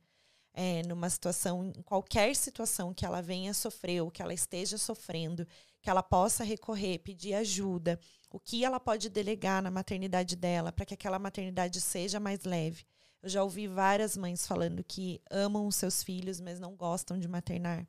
[0.53, 5.47] é, numa situação, em qualquer situação que ela venha sofrer ou que ela esteja sofrendo,
[5.81, 7.99] que ela possa recorrer, pedir ajuda,
[8.31, 12.85] o que ela pode delegar na maternidade dela para que aquela maternidade seja mais leve.
[13.21, 17.27] Eu já ouvi várias mães falando que amam os seus filhos, mas não gostam de
[17.27, 17.85] maternar.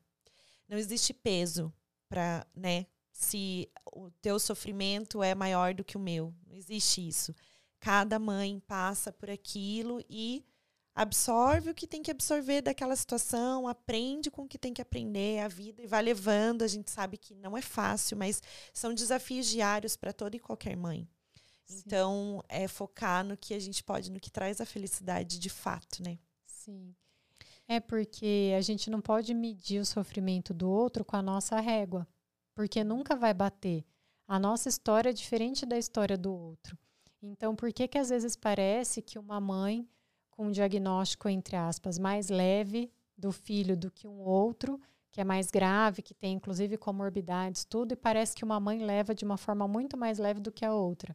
[0.69, 1.73] Não existe peso
[2.09, 6.35] para, né, se o teu sofrimento é maior do que o meu.
[6.47, 7.35] Não existe isso.
[7.79, 10.45] Cada mãe passa por aquilo e
[10.95, 15.41] absorve o que tem que absorver daquela situação, aprende com o que tem que aprender,
[15.41, 16.63] a vida e vai levando.
[16.63, 20.77] A gente sabe que não é fácil, mas são desafios diários para toda e qualquer
[20.77, 21.09] mãe.
[21.65, 21.83] Sim.
[21.87, 26.03] Então, é focar no que a gente pode, no que traz a felicidade de fato,
[26.03, 26.19] né?
[26.45, 26.95] Sim.
[27.67, 32.07] É porque a gente não pode medir o sofrimento do outro com a nossa régua
[32.55, 33.85] porque nunca vai bater.
[34.27, 36.79] A nossa história é diferente da história do outro.
[37.23, 39.89] Então, por que que às vezes parece que uma mãe
[40.43, 44.81] um diagnóstico entre aspas mais leve do filho do que um outro,
[45.11, 49.15] que é mais grave, que tem inclusive comorbidades, tudo, e parece que uma mãe leva
[49.15, 51.15] de uma forma muito mais leve do que a outra?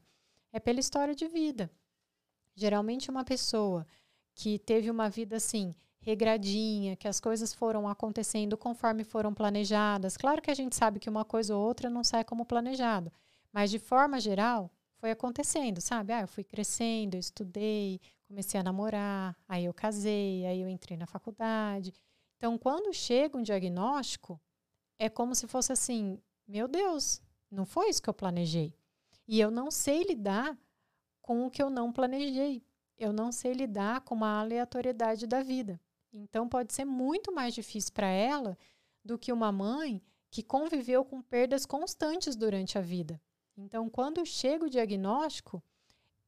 [0.53, 1.69] É pela história de vida.
[2.55, 3.86] Geralmente uma pessoa
[4.34, 10.15] que teve uma vida assim, regradinha, que as coisas foram acontecendo conforme foram planejadas.
[10.15, 13.11] Claro que a gente sabe que uma coisa ou outra não sai como planejado,
[13.51, 16.13] mas de forma geral foi acontecendo, sabe?
[16.13, 20.97] Ah, eu fui crescendo, eu estudei, comecei a namorar, aí eu casei, aí eu entrei
[20.97, 21.93] na faculdade.
[22.36, 24.39] Então, quando chega um diagnóstico,
[24.99, 28.75] é como se fosse assim: meu Deus, não foi isso que eu planejei.
[29.28, 30.57] E eu não sei lidar
[31.21, 32.63] com o que eu não planejei.
[32.97, 35.80] Eu não sei lidar com a aleatoriedade da vida.
[36.11, 38.57] Então, pode ser muito mais difícil para ela
[39.03, 43.21] do que uma mãe que conviveu com perdas constantes durante a vida.
[43.55, 45.63] Então, quando chega o diagnóstico,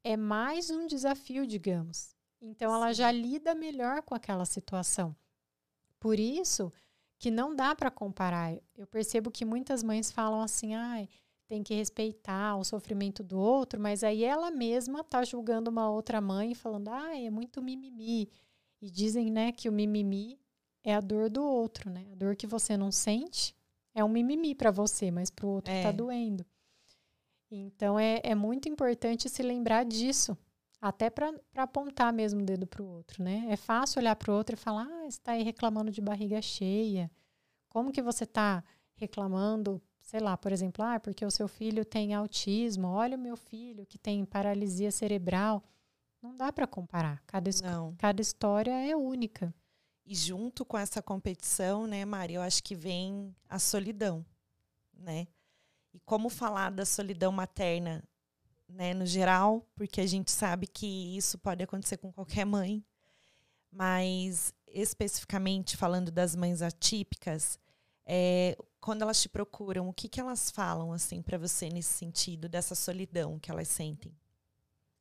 [0.04, 2.16] é mais um desafio, digamos.
[2.42, 5.16] Então, ela já lida melhor com aquela situação.
[6.00, 6.72] Por isso
[7.18, 8.58] que não dá para comparar.
[8.78, 11.10] Eu percebo que muitas mães falam assim, ai,
[11.48, 16.22] tem que respeitar o sofrimento do outro, mas aí ela mesma está julgando uma outra
[16.22, 18.30] mãe, falando, ai, é muito mimimi.
[18.82, 20.40] E dizem, né, que o mimimi
[20.84, 22.08] é a dor do outro, né?
[22.14, 23.54] A dor que você não sente
[23.94, 25.84] é um mimimi para você, mas para o outro tá é.
[25.84, 26.46] tá doendo.
[27.52, 30.38] Então é, é muito importante se lembrar disso,
[30.82, 33.48] até para apontar mesmo o dedo para o outro, né?
[33.50, 36.42] É fácil olhar para o outro e falar: ah, você está aí reclamando de barriga
[36.42, 37.12] cheia.
[37.68, 38.64] Como que você está
[38.96, 43.36] reclamando, sei lá, por exemplo, ah, porque o seu filho tem autismo, olha o meu
[43.36, 45.64] filho que tem paralisia cerebral.
[46.22, 47.24] Não dá para comparar.
[47.26, 47.50] Cada,
[47.98, 49.54] cada história é única.
[50.06, 54.26] E junto com essa competição, né, Mari, eu acho que vem a solidão,
[54.94, 55.28] né?
[55.94, 58.04] E como falar da solidão materna,
[58.68, 62.84] né, no geral, porque a gente sabe que isso pode acontecer com qualquer mãe,
[63.72, 67.60] mas especificamente falando das mães atípicas,
[68.06, 72.48] é, quando elas te procuram, o que, que elas falam assim para você nesse sentido
[72.48, 74.12] dessa solidão que elas sentem?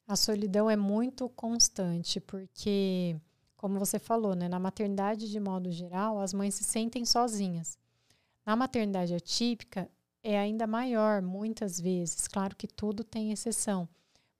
[0.07, 3.21] A solidão é muito constante, porque
[3.57, 7.79] como você falou, né, na maternidade de modo geral, as mães se sentem sozinhas.
[8.47, 9.91] Na maternidade atípica
[10.29, 12.29] é ainda maior, muitas vezes.
[12.29, 13.89] Claro que tudo tem exceção,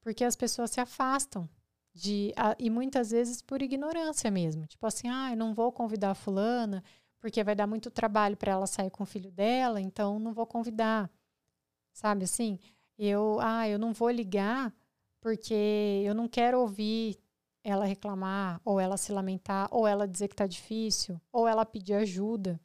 [0.03, 1.49] porque as pessoas se afastam
[1.95, 4.67] de a, e muitas vezes por ignorância mesmo.
[4.67, 6.85] Tipo assim, ah, eu não vou convidar a fulana
[7.19, 10.47] porque vai dar muito trabalho para ela sair com o filho dela, então não vou
[10.47, 11.11] convidar.
[11.91, 12.59] Sabe assim?
[12.99, 14.73] Eu, ah, eu não vou ligar
[15.23, 17.19] porque eu não quero ouvir
[17.65, 21.95] ela reclamar, ou ela se lamentar, ou ela dizer que está difícil, ou ela pedir
[21.95, 22.61] ajuda.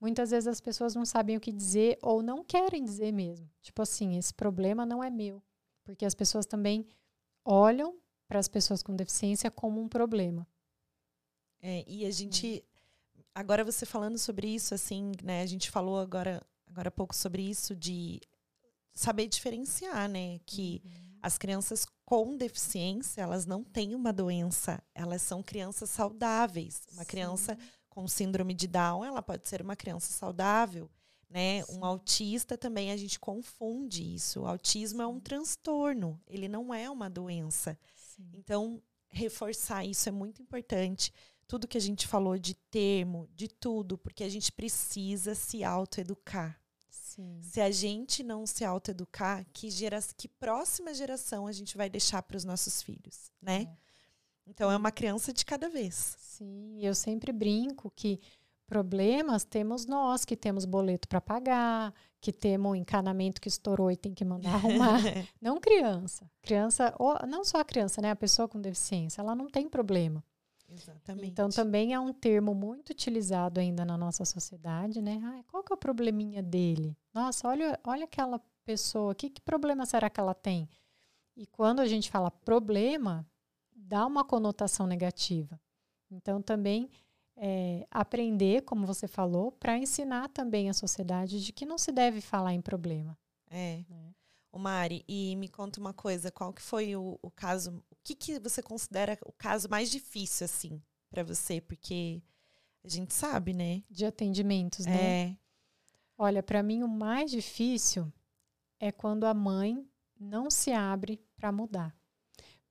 [0.00, 3.50] Muitas vezes as pessoas não sabem o que dizer ou não querem dizer mesmo.
[3.62, 5.42] Tipo assim, esse problema não é meu.
[5.84, 6.86] Porque as pessoas também
[7.44, 10.46] olham para as pessoas com deficiência como um problema.
[11.62, 12.64] É, e a gente.
[13.34, 15.42] Agora você falando sobre isso, assim, né?
[15.42, 18.20] A gente falou agora, agora há pouco sobre isso, de
[18.94, 20.38] saber diferenciar, né?
[20.46, 21.18] Que uhum.
[21.22, 26.82] as crianças com deficiência, elas não têm uma doença, elas são crianças saudáveis.
[26.92, 27.08] Uma Sim.
[27.08, 27.58] criança
[27.96, 30.90] com síndrome de Down, ela pode ser uma criança saudável,
[31.30, 31.62] né?
[31.62, 31.78] Sim.
[31.78, 34.42] Um autista também a gente confunde isso.
[34.42, 35.04] O autismo Sim.
[35.04, 37.78] é um transtorno, ele não é uma doença.
[38.34, 41.10] Então, reforçar isso é muito importante.
[41.48, 46.60] Tudo que a gente falou de termo, de tudo, porque a gente precisa se autoeducar.
[46.90, 47.40] Sim.
[47.40, 52.22] Se a gente não se autoeducar, que, gera, que próxima geração a gente vai deixar
[52.22, 53.62] para os nossos filhos, né?
[53.62, 53.85] É.
[54.46, 56.16] Então é uma criança de cada vez.
[56.18, 58.20] Sim, eu sempre brinco que
[58.66, 63.96] problemas temos nós, que temos boleto para pagar, que temos um encanamento que estourou e
[63.96, 65.00] tem que mandar arrumar.
[65.40, 66.28] não criança.
[66.42, 68.10] Criança, ou, não só a criança, né?
[68.10, 70.22] A pessoa com deficiência, ela não tem problema.
[70.68, 71.28] Exatamente.
[71.28, 75.20] Então também é um termo muito utilizado ainda na nossa sociedade, né?
[75.24, 76.96] Ah, qual que é o probleminha dele?
[77.14, 80.68] Nossa, olha, olha aquela pessoa, que, que problema será que ela tem?
[81.36, 83.24] E quando a gente fala problema,
[83.86, 85.60] dá uma conotação negativa.
[86.10, 86.90] Então também
[87.36, 92.20] é, aprender, como você falou, para ensinar também a sociedade de que não se deve
[92.20, 93.16] falar em problema.
[93.50, 93.84] É.
[93.88, 94.14] Né?
[94.52, 98.14] O Mari, e me conta uma coisa, qual que foi o, o caso, o que,
[98.14, 101.60] que você considera o caso mais difícil, assim, para você?
[101.60, 102.22] Porque
[102.82, 103.82] a gente sabe, né?
[103.90, 105.30] De atendimentos, né?
[105.30, 105.36] É.
[106.16, 108.10] Olha, para mim o mais difícil
[108.80, 109.86] é quando a mãe
[110.18, 111.94] não se abre para mudar.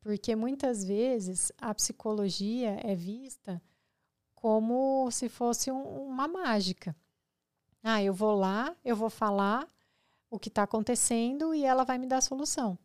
[0.06, 3.60] Porque muitas vezes a psicologia é vista
[4.36, 6.96] como se fosse um, uma mágica.
[7.82, 9.68] Ah, eu vou lá, eu vou falar,
[10.30, 12.78] o que está acontecendo e ela vai me dar a solução.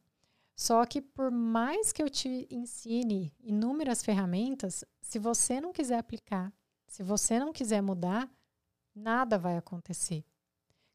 [0.56, 6.50] Só que por mais que eu te ensine inúmeras ferramentas, se você não quiser aplicar,
[6.86, 8.30] se você não quiser mudar,
[8.94, 10.24] nada vai acontecer.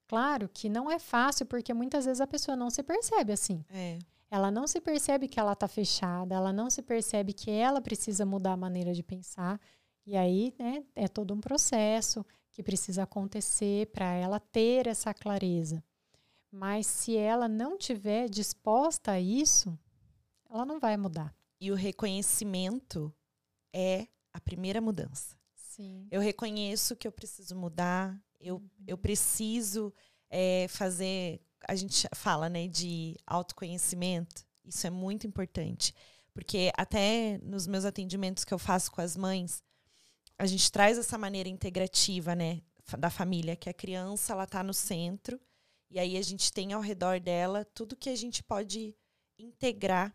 [0.08, 3.64] Claro que não é fácil, porque muitas vezes a pessoa não se percebe assim.
[3.70, 4.00] É.
[4.36, 8.26] Ela não se percebe que ela está fechada, ela não se percebe que ela precisa
[8.26, 9.58] mudar a maneira de pensar.
[10.06, 15.82] E aí, né, é todo um processo que precisa acontecer para ela ter essa clareza.
[16.52, 19.80] Mas se ela não tiver disposta a isso,
[20.50, 21.34] ela não vai mudar.
[21.58, 23.14] E o reconhecimento
[23.74, 25.38] é a primeira mudança.
[25.56, 26.10] Sim.
[26.12, 28.70] Eu reconheço que eu preciso mudar, eu, uhum.
[28.86, 29.94] eu preciso
[30.30, 31.42] é, fazer.
[31.68, 35.94] A gente fala né, de autoconhecimento, isso é muito importante.
[36.34, 39.64] Porque até nos meus atendimentos que eu faço com as mães,
[40.38, 42.62] a gente traz essa maneira integrativa né,
[43.00, 45.40] da família, que a criança ela está no centro
[45.90, 48.96] e aí a gente tem ao redor dela tudo que a gente pode
[49.38, 50.14] integrar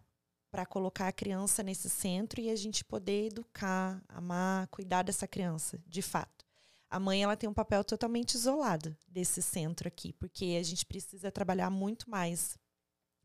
[0.51, 5.81] para colocar a criança nesse centro e a gente poder educar, amar, cuidar dessa criança,
[5.87, 6.40] de fato.
[6.91, 11.31] A mãe ela tem um papel totalmente isolado desse centro aqui, porque a gente precisa
[11.31, 12.59] trabalhar muito mais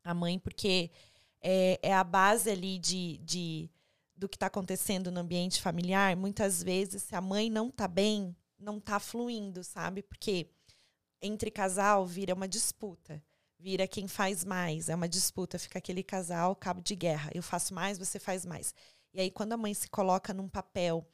[0.03, 0.91] a mãe, porque
[1.41, 3.70] é, é a base ali de, de
[4.16, 6.16] do que está acontecendo no ambiente familiar.
[6.16, 10.01] Muitas vezes, se a mãe não está bem, não está fluindo, sabe?
[10.01, 10.49] Porque
[11.22, 13.22] entre casal vira uma disputa,
[13.59, 14.89] vira quem faz mais.
[14.89, 17.32] É uma disputa, fica aquele casal cabo de guerra.
[17.34, 18.74] Eu faço mais, você faz mais.
[19.13, 21.05] E aí, quando a mãe se coloca num papel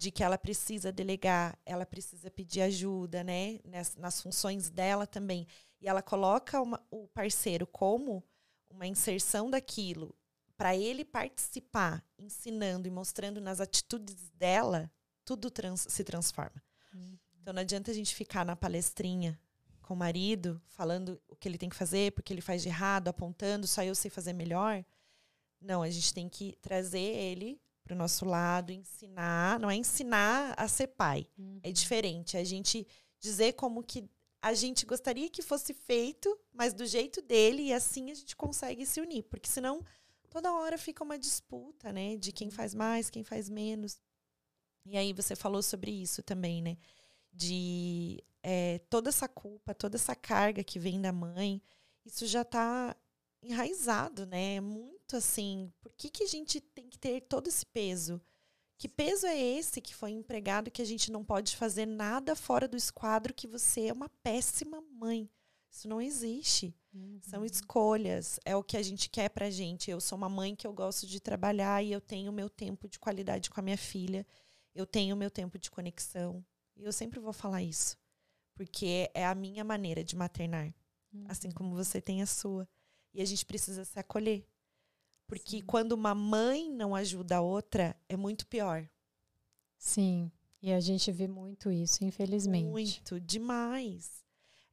[0.00, 3.60] de que ela precisa delegar, ela precisa pedir ajuda, né?
[3.62, 5.46] Nas, nas funções dela também.
[5.78, 8.24] E ela coloca uma, o parceiro como
[8.70, 10.16] uma inserção daquilo
[10.56, 14.90] para ele participar, ensinando e mostrando nas atitudes dela,
[15.22, 16.62] tudo trans, se transforma.
[16.94, 17.18] Uhum.
[17.38, 19.38] Então não adianta a gente ficar na palestrinha
[19.82, 23.08] com o marido, falando o que ele tem que fazer, porque ele faz de errado,
[23.08, 24.82] apontando, só eu sei fazer melhor.
[25.60, 27.60] Não, a gente tem que trazer ele
[27.90, 29.58] para o nosso lado, ensinar.
[29.58, 31.26] Não é ensinar a ser pai.
[31.36, 31.60] É uhum.
[31.64, 32.36] É diferente.
[32.36, 32.86] É a gente
[33.18, 34.08] dizer como que
[34.40, 38.86] a gente gostaria que fosse feito, mas do jeito dele, e assim a gente consegue
[38.86, 39.24] se unir.
[39.24, 39.84] Porque senão
[40.28, 42.16] toda hora fica uma disputa, né?
[42.16, 44.00] De quem faz mais, quem faz menos.
[44.86, 46.76] E aí você falou sobre isso também, né?
[47.32, 51.60] De é, toda essa culpa, toda essa carga que vem da mãe,
[52.06, 52.96] isso já está
[53.42, 54.54] enraizado, né?
[54.56, 55.72] É muito assim.
[55.80, 58.20] Por que, que a gente tem que ter todo esse peso?
[58.78, 62.66] Que peso é esse que foi empregado que a gente não pode fazer nada fora
[62.66, 65.28] do esquadro que você é uma péssima mãe?
[65.70, 66.74] Isso não existe.
[66.92, 67.20] Uhum.
[67.22, 68.40] São escolhas.
[68.44, 69.90] É o que a gente quer pra gente.
[69.90, 72.98] Eu sou uma mãe que eu gosto de trabalhar e eu tenho meu tempo de
[72.98, 74.26] qualidade com a minha filha.
[74.74, 76.44] Eu tenho meu tempo de conexão.
[76.76, 78.00] E eu sempre vou falar isso
[78.60, 80.66] porque é a minha maneira de maternar,
[81.14, 81.24] uhum.
[81.30, 82.68] assim como você tem a sua.
[83.14, 84.46] E a gente precisa se acolher.
[85.30, 85.64] Porque Sim.
[85.64, 88.84] quando uma mãe não ajuda a outra, é muito pior.
[89.78, 90.28] Sim,
[90.60, 92.66] e a gente vê muito isso, infelizmente.
[92.68, 94.24] Muito, demais.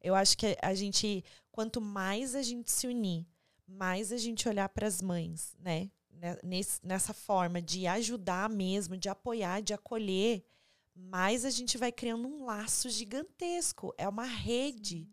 [0.02, 3.24] Eu acho que a gente, quanto mais a gente se unir,
[3.68, 5.92] mais a gente olhar para as mães, né?
[6.42, 10.44] Nesse, nessa forma de ajudar mesmo, de apoiar, de acolher,
[10.92, 13.94] mais a gente vai criando um laço gigantesco.
[13.96, 15.08] É uma rede.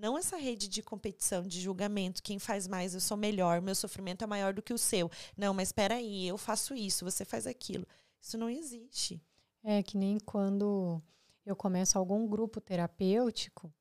[0.00, 4.24] Não essa rede de competição, de julgamento, quem faz mais, eu sou melhor, meu sofrimento
[4.24, 5.10] é maior do que o seu.
[5.36, 7.86] Não, mas espera aí, eu faço isso, você faz aquilo.
[8.20, 9.22] Isso não existe.
[9.62, 11.02] É que nem quando
[11.44, 13.72] eu começo algum grupo terapêutico,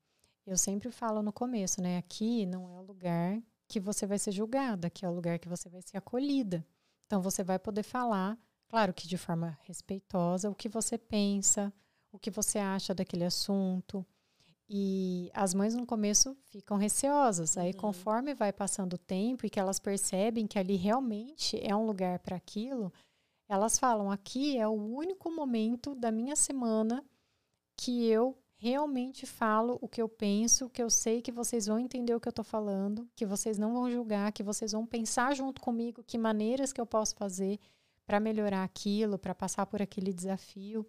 [0.45, 1.97] eu sempre falo no começo, né?
[1.97, 5.47] Aqui não é o lugar que você vai ser julgada, aqui é o lugar que
[5.47, 6.65] você vai ser acolhida.
[7.05, 8.37] Então você vai poder falar
[8.69, 11.73] Claro que de forma respeitosa, o que você pensa,
[12.11, 14.05] o que você acha daquele assunto.
[14.71, 17.57] E as mães no começo ficam receosas.
[17.57, 17.77] Aí, uhum.
[17.79, 22.19] conforme vai passando o tempo e que elas percebem que ali realmente é um lugar
[22.19, 22.93] para aquilo,
[23.47, 27.03] elas falam: aqui é o único momento da minha semana
[27.75, 32.13] que eu realmente falo o que eu penso, que eu sei que vocês vão entender
[32.13, 35.61] o que eu estou falando, que vocês não vão julgar, que vocês vão pensar junto
[35.61, 37.57] comigo que maneiras que eu posso fazer
[38.05, 40.85] para melhorar aquilo, para passar por aquele desafio.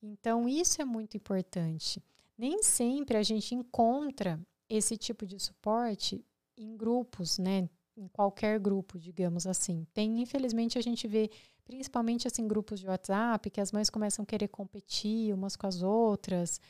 [0.00, 2.02] Então, isso é muito importante.
[2.36, 6.24] Nem sempre a gente encontra esse tipo de suporte
[6.56, 7.68] em grupos, né?
[7.96, 9.86] Em qualquer grupo, digamos assim.
[9.94, 11.30] Tem, infelizmente, a gente vê
[11.64, 15.82] principalmente assim grupos de WhatsApp que as mães começam a querer competir umas com as
[15.82, 16.60] outras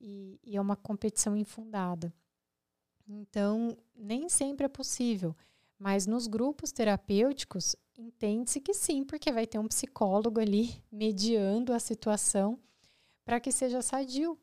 [0.00, 2.12] e, e é uma competição infundada.
[3.06, 5.36] Então, nem sempre é possível.
[5.78, 11.78] Mas nos grupos terapêuticos, Entende-se que sim, porque vai ter um psicólogo ali mediando a
[11.78, 12.58] situação
[13.24, 14.38] para que seja sadio,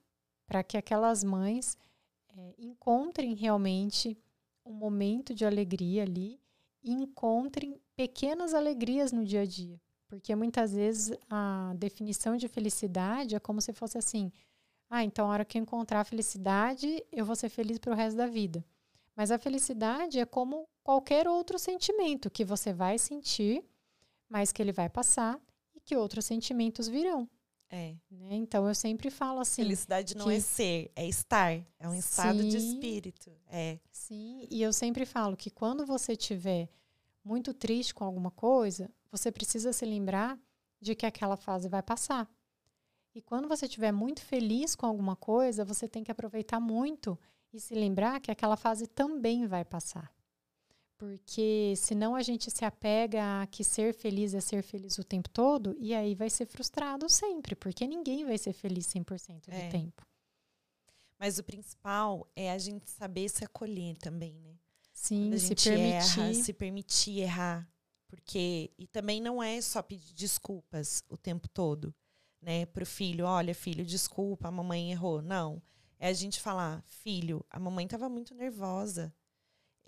[0.50, 1.78] para que aquelas mães
[2.36, 4.18] é, encontrem realmente
[4.66, 6.41] um momento de alegria ali
[6.84, 9.80] e encontrem pequenas alegrias no dia a dia.
[10.08, 14.32] Porque muitas vezes a definição de felicidade é como se fosse assim:
[14.89, 17.95] ah, então a hora que eu encontrar a felicidade, eu vou ser feliz para o
[17.95, 18.66] resto da vida.
[19.16, 23.64] Mas a felicidade é como qualquer outro sentimento que você vai sentir,
[24.28, 25.39] mas que ele vai passar
[25.76, 27.30] e que outros sentimentos virão.
[27.70, 27.95] É.
[28.09, 28.36] Né?
[28.36, 29.61] Então eu sempre falo assim.
[29.61, 31.53] Felicidade não é ser, é estar.
[31.80, 33.32] É um estado sim, de espírito.
[33.47, 33.80] É.
[33.91, 36.70] Sim, e eu sempre falo que quando você estiver
[37.24, 40.39] muito triste com alguma coisa, você precisa se lembrar
[40.82, 42.28] de que aquela fase vai passar.
[43.13, 47.20] E quando você estiver muito feliz com alguma coisa, você tem que aproveitar muito
[47.51, 50.11] e se lembrar que aquela fase também vai passar.
[51.00, 55.30] Porque senão a gente se apega a que ser feliz é ser feliz o tempo
[55.30, 59.70] todo e aí vai ser frustrado sempre, porque ninguém vai ser feliz 100% do é.
[59.70, 60.06] tempo.
[61.18, 64.58] Mas o principal é a gente saber se acolher também, né?
[64.91, 66.20] Sim, se permitir.
[66.20, 67.70] Erra, se permitir errar.
[68.06, 71.95] Porque, e também não é só pedir desculpas o tempo todo,
[72.41, 72.66] né?
[72.66, 75.22] Pro filho, olha, filho, desculpa, a mamãe errou.
[75.22, 75.62] Não.
[75.97, 79.14] É a gente falar, filho, a mamãe estava muito nervosa.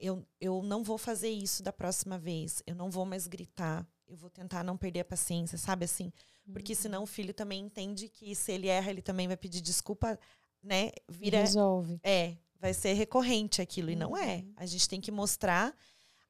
[0.01, 2.63] Eu, eu não vou fazer isso da próxima vez.
[2.65, 3.87] Eu não vou mais gritar.
[4.07, 6.11] Eu vou tentar não perder a paciência, sabe assim?
[6.51, 6.79] Porque uhum.
[6.79, 10.19] senão o filho também entende que se ele erra, ele também vai pedir desculpa,
[10.61, 10.91] né?
[11.07, 11.39] Vira.
[11.41, 11.99] Resolve.
[12.03, 12.35] É.
[12.59, 13.91] vai ser recorrente aquilo.
[13.91, 14.37] E não é.
[14.37, 14.53] Uhum.
[14.57, 15.73] A gente tem que mostrar.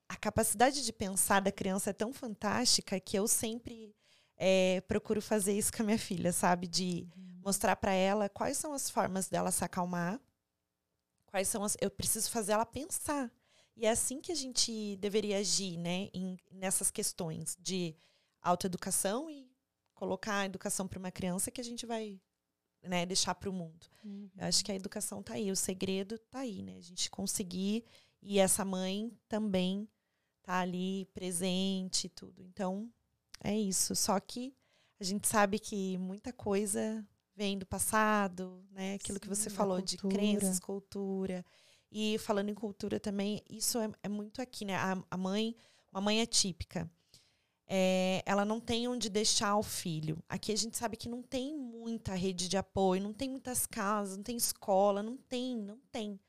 [0.08, 3.96] A capacidade de pensar da criança é tão fantástica que eu sempre
[4.38, 6.68] é, procuro fazer isso com a minha filha, sabe?
[6.68, 7.40] De Uhum.
[7.46, 10.20] mostrar para ela quais são as formas dela se acalmar,
[11.26, 11.78] quais são as.
[11.80, 13.32] Eu preciso fazer ela pensar.
[13.76, 16.10] E é assim que a gente deveria agir, né?
[16.14, 17.96] Em, nessas questões de
[18.42, 19.50] autoeducação e
[19.94, 22.20] colocar a educação para uma criança que a gente vai
[22.84, 23.86] né, deixar para o mundo.
[24.04, 24.30] Uhum.
[24.38, 26.78] Eu acho que a educação tá aí, o segredo tá aí, né?
[26.78, 27.84] A gente conseguir
[28.22, 29.88] e essa mãe também
[30.44, 32.42] tá ali presente e tudo.
[32.42, 32.92] Então,
[33.44, 33.96] é isso.
[33.96, 34.56] Só que
[35.00, 37.06] a gente sabe que muita coisa
[37.36, 38.96] vem do passado, né?
[38.96, 40.22] Aquilo que você Sim, falou de cultura.
[40.22, 41.46] crenças, cultura.
[41.92, 44.76] E falando em cultura também, isso é, é muito aqui, né?
[44.76, 45.56] A, a mãe,
[45.92, 46.90] uma mãe atípica.
[47.68, 50.22] É, ela não tem onde deixar o filho.
[50.28, 54.18] Aqui a gente sabe que não tem muita rede de apoio, não tem muitas casas,
[54.18, 56.20] não tem escola, não tem, não tem.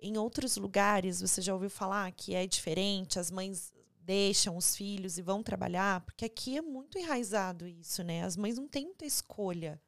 [0.00, 5.18] Em outros lugares, você já ouviu falar que é diferente, as mães deixam os filhos
[5.18, 8.24] e vão trabalhar, porque aqui é muito enraizado isso, né?
[8.24, 9.80] As mães não têm muita escolha.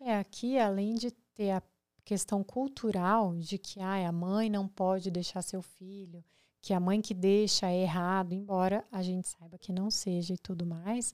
[0.00, 1.62] É, aqui, além de ter a
[2.04, 6.24] questão cultural de que ah, a mãe não pode deixar seu filho,
[6.60, 10.38] que a mãe que deixa é errado, embora a gente saiba que não seja e
[10.38, 11.12] tudo mais,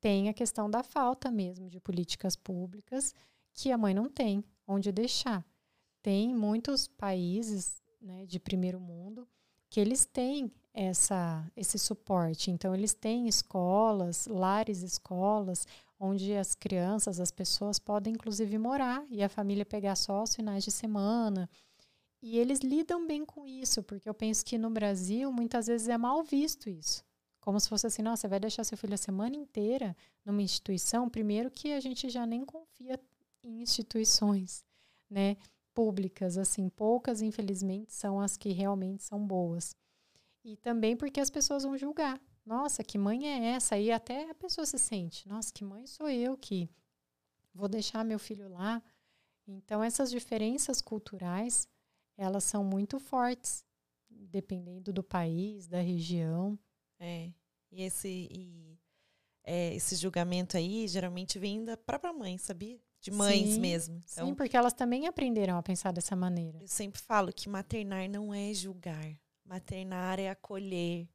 [0.00, 3.14] tem a questão da falta mesmo de políticas públicas
[3.52, 5.44] que a mãe não tem onde deixar.
[6.02, 9.28] Tem muitos países né, de primeiro mundo
[9.68, 12.50] que eles têm essa, esse suporte.
[12.50, 15.66] Então, eles têm escolas, lares escolas,
[16.00, 20.64] onde as crianças, as pessoas podem inclusive morar e a família pegar só os finais
[20.64, 21.48] de semana.
[22.22, 25.98] E eles lidam bem com isso, porque eu penso que no Brasil muitas vezes é
[25.98, 27.04] mal visto isso.
[27.40, 31.08] Como se fosse assim, nossa, você vai deixar seu filho a semana inteira numa instituição?
[31.08, 32.98] Primeiro que a gente já nem confia
[33.42, 34.64] em instituições,
[35.08, 35.36] né,
[35.74, 39.74] públicas, assim, poucas infelizmente são as que realmente são boas.
[40.44, 42.20] E também porque as pessoas vão julgar.
[42.50, 43.78] Nossa, que mãe é essa?
[43.78, 46.68] E até a pessoa se sente, nossa, que mãe sou eu que
[47.54, 48.82] vou deixar meu filho lá?
[49.46, 51.68] Então essas diferenças culturais,
[52.16, 53.64] elas são muito fortes,
[54.10, 56.58] dependendo do país, da região.
[56.98, 57.30] É.
[57.70, 58.76] E esse, e,
[59.44, 62.80] é, esse julgamento aí geralmente vem da própria mãe, sabia?
[63.00, 64.00] De mães Sim, mesmo.
[64.12, 66.58] Então, Sim, porque elas também aprenderam a pensar dessa maneira.
[66.60, 69.16] eu sempre falo que maternar não é julgar.
[69.44, 71.08] Maternar é acolher.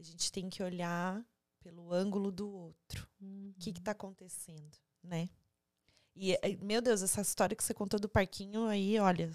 [0.00, 1.22] A gente tem que olhar
[1.60, 3.06] pelo ângulo do outro.
[3.20, 3.52] Uhum.
[3.54, 5.28] O que está acontecendo, né?
[6.16, 9.30] E, eh, meu Deus, essa história que você contou do parquinho aí, olha.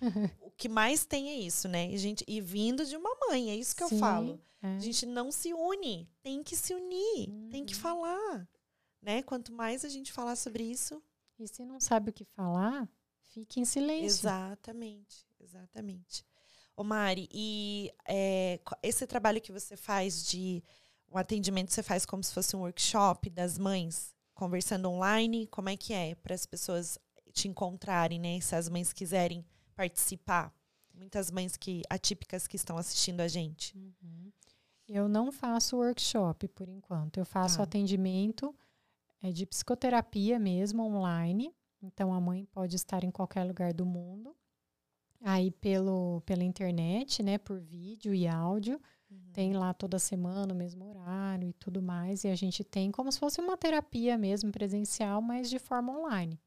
[0.42, 1.88] o que mais tem é isso, né?
[1.90, 4.40] E, gente, e vindo de uma mãe, é isso que eu Sim, falo.
[4.60, 4.76] é.
[4.76, 7.80] A gente não se une, tem que se unir, tem que Uhum.
[7.80, 8.48] falar,
[9.00, 9.22] né?
[9.22, 11.00] Quanto mais a gente falar sobre isso,
[11.38, 12.88] E se não sabe o que falar,
[13.30, 14.06] fique em silêncio.
[14.06, 16.26] exatamente, exatamente.
[16.78, 20.62] Ô Mari, e é, esse trabalho que você faz de
[21.10, 25.76] um atendimento, você faz como se fosse um workshop das mães, conversando online, como é
[25.76, 26.96] que é para as pessoas
[27.32, 28.38] te encontrarem, né?
[28.40, 30.54] Se as mães quiserem participar,
[30.94, 33.76] muitas mães que atípicas que estão assistindo a gente.
[33.76, 34.30] Uhum.
[34.88, 37.18] Eu não faço workshop por enquanto.
[37.18, 37.64] Eu faço Tá.
[37.64, 38.54] atendimento
[39.20, 41.52] é, de psicoterapia mesmo online.
[41.82, 44.36] Então a mãe pode estar em qualquer lugar do mundo.
[45.20, 48.80] Aí pelo, pela internet, né, por vídeo e áudio,
[49.32, 52.24] tem lá toda semana o mesmo horário e tudo mais.
[52.24, 56.38] E a gente tem como se fosse uma terapia mesmo presencial, mas de forma online.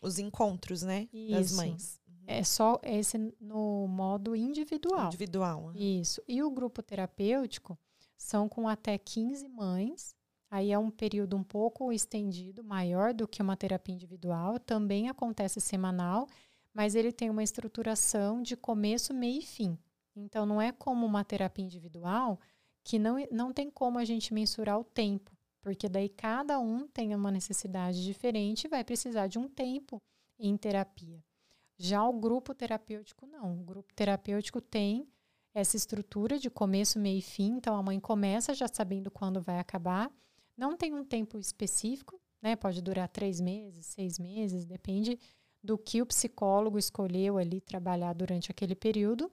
[0.00, 1.08] Os encontros, né?
[1.30, 1.56] Das Isso.
[1.56, 2.00] mães.
[2.26, 5.06] É só esse no modo individual.
[5.06, 5.68] Individual.
[5.68, 5.76] aham.
[5.76, 6.22] Isso.
[6.26, 7.78] E o grupo terapêutico
[8.16, 10.14] são com até 15 mães.
[10.50, 14.58] Aí é um período um pouco estendido, maior do que uma terapia individual.
[14.58, 16.26] Também acontece semanal,
[16.74, 19.78] mas ele tem uma estruturação de começo, meio e fim.
[20.16, 22.38] Então, não é como uma terapia individual
[22.82, 27.14] que não, não tem como a gente mensurar o tempo, porque daí cada um tem
[27.14, 30.02] uma necessidade diferente e vai precisar de um tempo
[30.38, 31.22] em terapia.
[31.78, 33.60] Já o grupo terapêutico, não.
[33.60, 35.08] O grupo terapêutico tem
[35.54, 37.52] essa estrutura de começo, meio e fim.
[37.52, 40.12] Então, a mãe começa já sabendo quando vai acabar.
[40.56, 42.54] Não tem um tempo específico, né?
[42.54, 45.18] Pode durar três meses, seis meses, depende
[45.64, 49.32] do que o psicólogo escolheu ali trabalhar durante aquele período.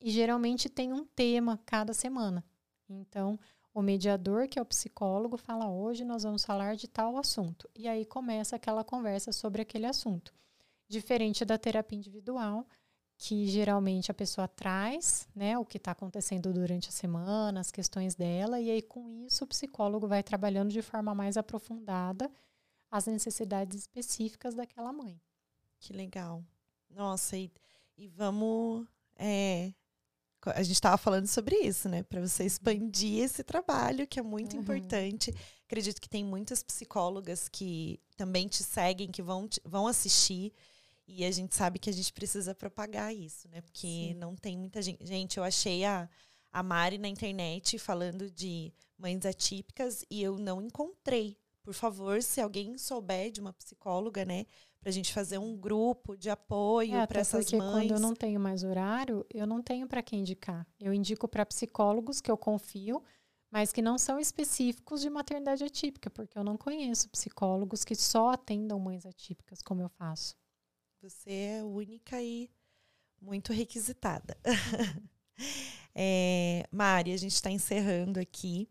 [0.00, 2.44] E geralmente tem um tema cada semana.
[2.88, 3.38] Então,
[3.74, 7.68] o mediador, que é o psicólogo, fala: hoje nós vamos falar de tal assunto.
[7.74, 10.32] E aí começa aquela conversa sobre aquele assunto.
[10.88, 12.64] Diferente da terapia individual,
[13.16, 18.14] que geralmente a pessoa traz né, o que está acontecendo durante a semana, as questões
[18.14, 22.30] dela, e aí com isso o psicólogo vai trabalhando de forma mais aprofundada
[22.90, 25.18] as necessidades específicas daquela mãe.
[25.82, 26.44] Que legal.
[26.88, 27.50] Nossa, e,
[27.98, 28.86] e vamos.
[29.16, 29.72] É,
[30.46, 32.04] a gente estava falando sobre isso, né?
[32.04, 34.62] Para você expandir esse trabalho, que é muito uhum.
[34.62, 35.34] importante.
[35.66, 40.52] Acredito que tem muitas psicólogas que também te seguem, que vão, te, vão assistir.
[41.06, 43.60] E a gente sabe que a gente precisa propagar isso, né?
[43.60, 44.14] Porque Sim.
[44.14, 45.04] não tem muita gente.
[45.04, 46.08] Gente, eu achei a,
[46.52, 51.36] a Mari na internet falando de mães atípicas e eu não encontrei.
[51.60, 54.46] Por favor, se alguém souber de uma psicóloga, né?
[54.82, 57.86] Pra gente fazer um grupo de apoio é, para essas porque mães.
[57.86, 60.66] Quando eu não tenho mais horário, eu não tenho para quem indicar.
[60.78, 63.00] Eu indico para psicólogos que eu confio,
[63.48, 68.30] mas que não são específicos de maternidade atípica, porque eu não conheço psicólogos que só
[68.30, 70.34] atendam mães atípicas, como eu faço.
[71.00, 72.50] Você é única e
[73.20, 74.36] muito requisitada.
[75.94, 78.68] é, Mari, a gente está encerrando aqui,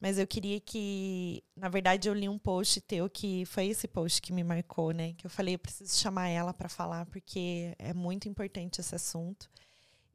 [0.00, 4.22] mas eu queria que, na verdade, eu li um post teu que foi esse post
[4.22, 5.12] que me marcou, né?
[5.12, 9.50] Que eu falei, eu preciso chamar ela para falar porque é muito importante esse assunto.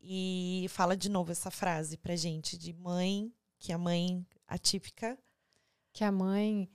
[0.02, 5.18] E fala de novo essa frase pra gente de mãe, que a mãe atípica,
[5.94, 6.68] que a mãe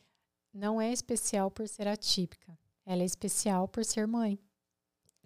[0.55, 2.57] não é especial por ser atípica,
[2.87, 4.39] ela é especial por ser mãe.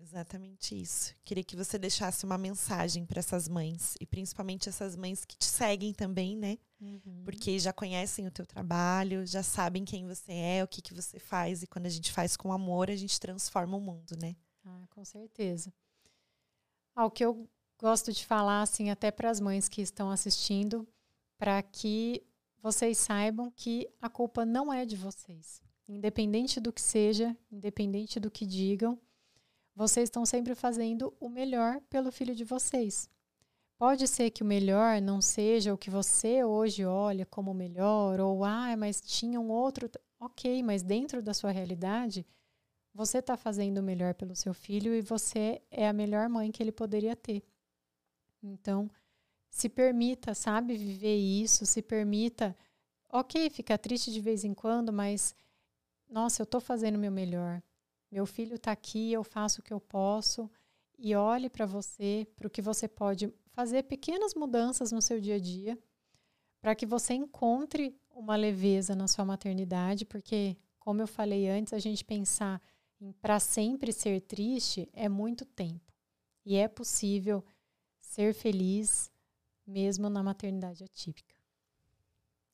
[0.05, 1.15] Exatamente isso.
[1.25, 5.47] Queria que você deixasse uma mensagem para essas mães e principalmente essas mães que te
[5.47, 6.59] seguem também, né?
[6.79, 7.23] Uhum.
[7.25, 11.19] Porque já conhecem o teu trabalho, já sabem quem você é, o que que você
[11.19, 14.37] faz e quando a gente faz com amor, a gente transforma o mundo, né?
[14.63, 15.73] Ah, com certeza.
[16.95, 17.49] Ah, o que eu
[17.79, 20.87] gosto de falar assim até para as mães que estão assistindo,
[21.39, 22.23] para que
[22.61, 25.63] vocês saibam que a culpa não é de vocês.
[25.89, 29.01] Independente do que seja, independente do que digam,
[29.75, 33.09] vocês estão sempre fazendo o melhor pelo filho de vocês.
[33.77, 38.45] Pode ser que o melhor não seja o que você hoje olha como melhor, ou
[38.45, 39.91] ah, mas tinha um outro.
[40.21, 42.25] Ok, mas dentro da sua realidade,
[42.95, 46.63] você está fazendo o melhor pelo seu filho e você é a melhor mãe que
[46.63, 47.43] ele poderia ter.
[48.43, 48.89] Então,
[49.51, 52.57] se permita, sabe, viver isso, se permita.
[53.11, 55.35] Ok, fica triste de vez em quando, mas
[56.09, 57.61] nossa, eu estou fazendo o meu melhor.
[58.15, 60.49] Meu filho está aqui, eu faço o que eu posso.
[60.97, 65.35] E olhe para você, para o que você pode fazer pequenas mudanças no seu dia
[65.35, 65.77] a dia,
[66.61, 71.81] para que você encontre uma leveza na sua maternidade, porque, como eu falei antes, a
[71.81, 72.63] gente pensar
[73.01, 75.93] em para sempre ser triste é muito tempo.
[76.47, 77.45] E é possível
[77.99, 79.11] ser feliz
[79.67, 81.35] mesmo na maternidade atípica.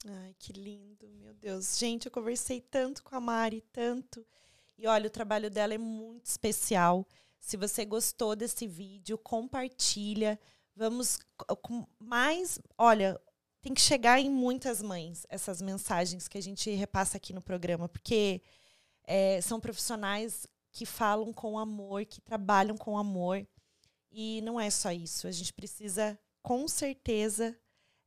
[0.06, 1.76] Ai, que lindo, meu Deus.
[1.76, 4.26] Gente, eu conversei tanto com a Mari, tanto.
[4.80, 7.06] E olha, o trabalho dela é muito especial.
[7.38, 10.40] Se você gostou desse vídeo, compartilha.
[10.74, 11.18] Vamos
[11.60, 12.58] com mais.
[12.78, 13.20] Olha,
[13.60, 17.90] tem que chegar em muitas mães essas mensagens que a gente repassa aqui no programa,
[17.90, 18.40] porque
[19.04, 23.46] é, são profissionais que falam com amor, que trabalham com amor.
[24.10, 25.26] E não é só isso.
[25.26, 27.54] A gente precisa, com certeza,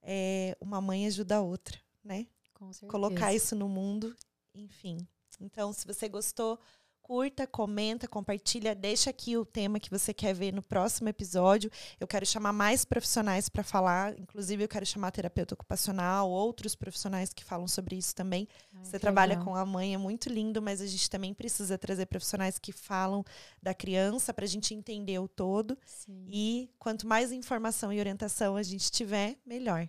[0.02, 2.26] é, uma mãe ajuda a outra, né?
[2.56, 2.92] Com certeza.
[2.92, 4.16] Colocar isso no mundo,
[4.56, 5.08] enfim.
[5.40, 6.60] Então, se você gostou,
[7.04, 11.70] curta, comenta, compartilha, deixa aqui o tema que você quer ver no próximo episódio.
[12.00, 17.34] Eu quero chamar mais profissionais para falar, inclusive eu quero chamar terapeuta ocupacional, outros profissionais
[17.34, 18.48] que falam sobre isso também.
[18.74, 19.46] Ai, você trabalha legal.
[19.46, 23.24] com a mãe, é muito lindo, mas a gente também precisa trazer profissionais que falam
[23.62, 25.78] da criança para a gente entender o todo.
[25.86, 26.26] Sim.
[26.30, 29.88] E quanto mais informação e orientação a gente tiver, melhor.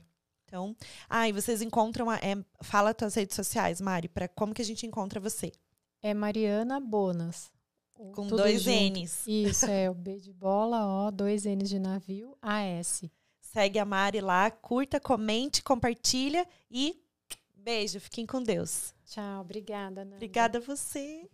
[0.54, 0.76] Então,
[1.10, 4.64] ah, e vocês encontram, a, é, fala tuas redes sociais, Mari, para como que a
[4.64, 5.50] gente encontra você?
[6.00, 7.50] É Mariana Bonas.
[8.14, 9.00] Com dois junto.
[9.00, 9.26] N's.
[9.26, 13.02] Isso, é o B de bola, O, dois N's de navio, AS.
[13.40, 17.02] Segue a Mari lá, curta, comente, compartilha e
[17.56, 18.94] beijo, fiquem com Deus.
[19.06, 20.16] Tchau, obrigada, Nanda.
[20.16, 21.28] Obrigada a você.